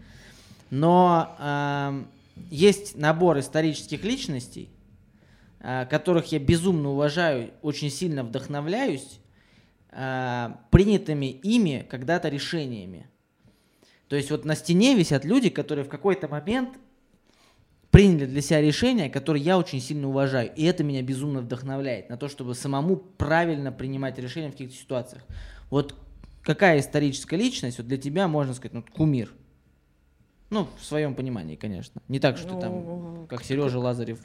[0.72, 2.06] Но
[2.50, 4.70] есть набор исторических личностей,
[5.60, 9.20] а, которых я безумно уважаю, очень сильно вдохновляюсь,
[9.92, 13.08] а, принятыми ими когда-то решениями.
[14.08, 16.78] То есть вот на стене висят люди, которые в какой-то момент
[17.94, 20.52] приняли для себя решения, которые я очень сильно уважаю.
[20.56, 25.24] И это меня безумно вдохновляет на то, чтобы самому правильно принимать решения в каких-то ситуациях.
[25.70, 25.96] Вот
[26.42, 29.32] какая историческая личность вот для тебя, можно сказать, ну, кумир?
[30.54, 32.00] Ну, в своем понимании, конечно.
[32.08, 34.20] Не так, что там, Ну, как Сережа Лазарев.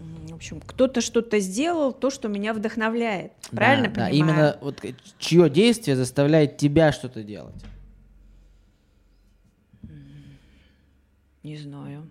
[0.00, 3.32] В общем, кто-то что-то сделал, то, что меня вдохновляет.
[3.52, 4.14] Правильно да, понимаю?
[4.14, 4.84] именно вот
[5.18, 7.54] чье действие заставляет тебя что-то делать.
[11.44, 12.10] Не знаю.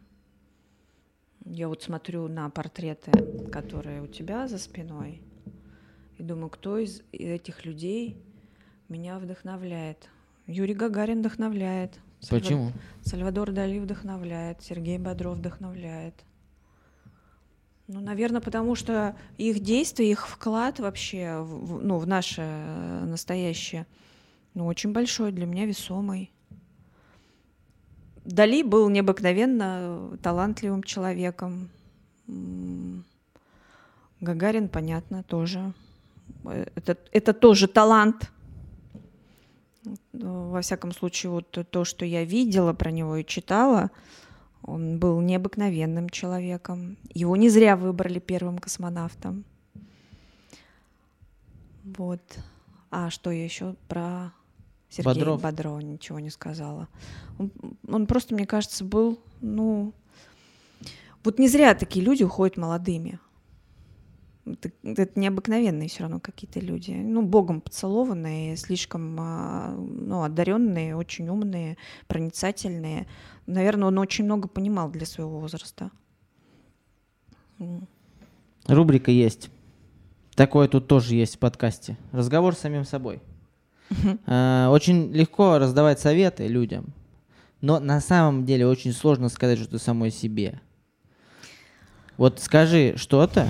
[1.45, 3.11] Я вот смотрю на портреты,
[3.51, 5.21] которые у тебя за спиной,
[6.17, 8.15] и думаю, кто из этих людей
[8.88, 10.09] меня вдохновляет.
[10.47, 11.99] Юрий Гагарин вдохновляет.
[12.22, 12.72] Сальва- Почему?
[13.03, 16.13] Сальвадор Дали вдохновляет, Сергей Бодров вдохновляет.
[17.88, 23.86] Ну, наверное, потому что их действия, их вклад вообще в, ну, в наше э, настоящее
[24.53, 26.32] ну, очень большой, для меня весомый.
[28.24, 31.69] Дали был необыкновенно талантливым человеком.
[34.19, 35.74] Гагарин, понятно, тоже.
[36.45, 38.32] Э, Это, это тоже талант.
[40.22, 43.89] Ну, Во всяком случае, вот то- то, что я видела про него и читала,
[44.63, 46.97] он был необыкновенным человеком.
[47.13, 49.43] Его не зря выбрали первым космонавтом.
[51.84, 52.22] Вот.
[52.91, 54.32] А что я еще про
[54.89, 55.41] Сергея Бодров.
[55.41, 56.88] Бодрова ничего не сказала.
[57.39, 57.51] Он,
[57.88, 59.93] он просто, мне кажется, был, ну...
[61.24, 63.19] Вот не зря такие люди уходят молодыми.
[64.46, 66.92] Это, это необыкновенные все равно какие-то люди.
[66.92, 71.78] Ну, богом поцелованные, слишком а, ну, одаренные, очень умные,
[72.08, 73.08] проницательные.
[73.46, 75.92] Наверное, он очень много понимал для своего возраста.
[78.68, 79.50] Рубрика есть.
[80.36, 81.98] Такое тут тоже есть в подкасте.
[82.12, 83.22] Разговор с самим собой.
[84.26, 86.94] А, Очень легко раздавать советы людям,
[87.60, 90.62] но на самом деле очень сложно сказать что-то самой себе.
[92.18, 93.50] Вот скажи что-то,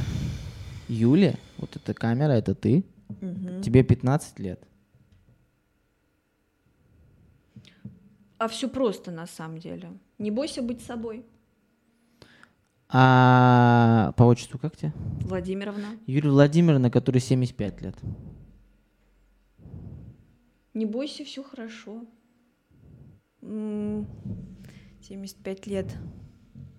[0.92, 2.84] Юля, вот эта камера, это ты,
[3.64, 4.62] тебе 15 лет.
[8.38, 9.94] А все просто на самом деле.
[10.18, 11.26] Не бойся быть собой,
[12.89, 14.92] А по отчеству как тебе?
[15.22, 15.98] Владимировна.
[16.08, 17.96] Юлия Владимировна, которой 75 лет.
[20.74, 22.06] Не бойся, все хорошо.
[23.42, 24.06] М,
[25.02, 25.96] 75 лет.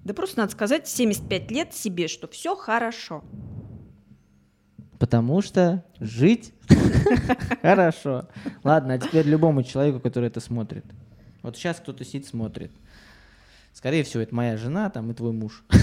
[0.05, 3.25] Да просто надо сказать 75 лет себе, что все хорошо.
[5.03, 6.53] Потому что жить
[7.63, 8.29] хорошо.
[8.63, 10.85] Ладно, а теперь любому человеку, который это смотрит.
[11.43, 12.71] Вот сейчас кто-то сидит, смотрит.
[13.73, 15.65] Скорее всего, это моя жена там и твой муж.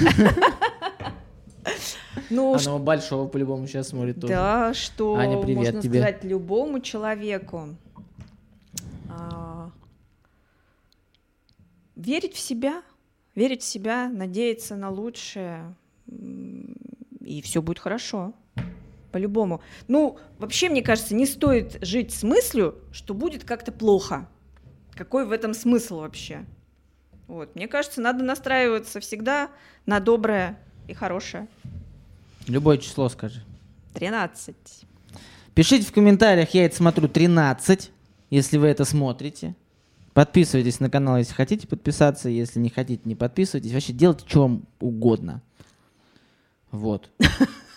[2.29, 4.33] Ну, ш- Она большого по-любому сейчас смотрит тоже.
[4.33, 5.99] да, что Аня, привет можно тебе.
[5.99, 7.75] сказать любому человеку.
[9.09, 9.69] А,
[11.95, 12.83] верить в себя,
[13.35, 15.75] верить в себя, надеяться на лучшее,
[16.07, 18.33] и все будет хорошо.
[19.11, 19.61] По-любому.
[19.87, 24.27] Ну, вообще, мне кажется, не стоит жить с мыслью, что будет как-то плохо.
[24.93, 26.45] Какой в этом смысл вообще?
[27.27, 27.55] Вот.
[27.55, 29.49] Мне кажется, надо настраиваться всегда
[29.85, 31.47] на доброе и хорошее.
[32.47, 33.43] Любое число скажи.
[33.93, 34.55] 13.
[35.55, 37.91] Пишите в комментариях, я это смотрю 13,
[38.29, 39.55] если вы это смотрите.
[40.13, 42.29] Подписывайтесь на канал, если хотите подписаться.
[42.29, 43.71] Если не хотите, не подписывайтесь.
[43.71, 45.41] Вообще делайте, вам угодно.
[46.71, 47.09] Вот.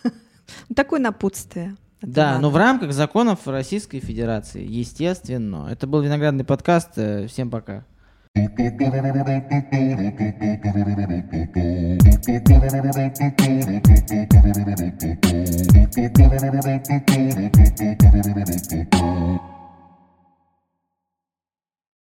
[0.68, 1.76] Ну, такое напутствие.
[2.00, 2.42] Это да, надо.
[2.42, 5.68] но в рамках законов Российской Федерации, естественно.
[5.70, 6.90] Это был виноградный подкаст.
[6.96, 7.84] Э, всем пока.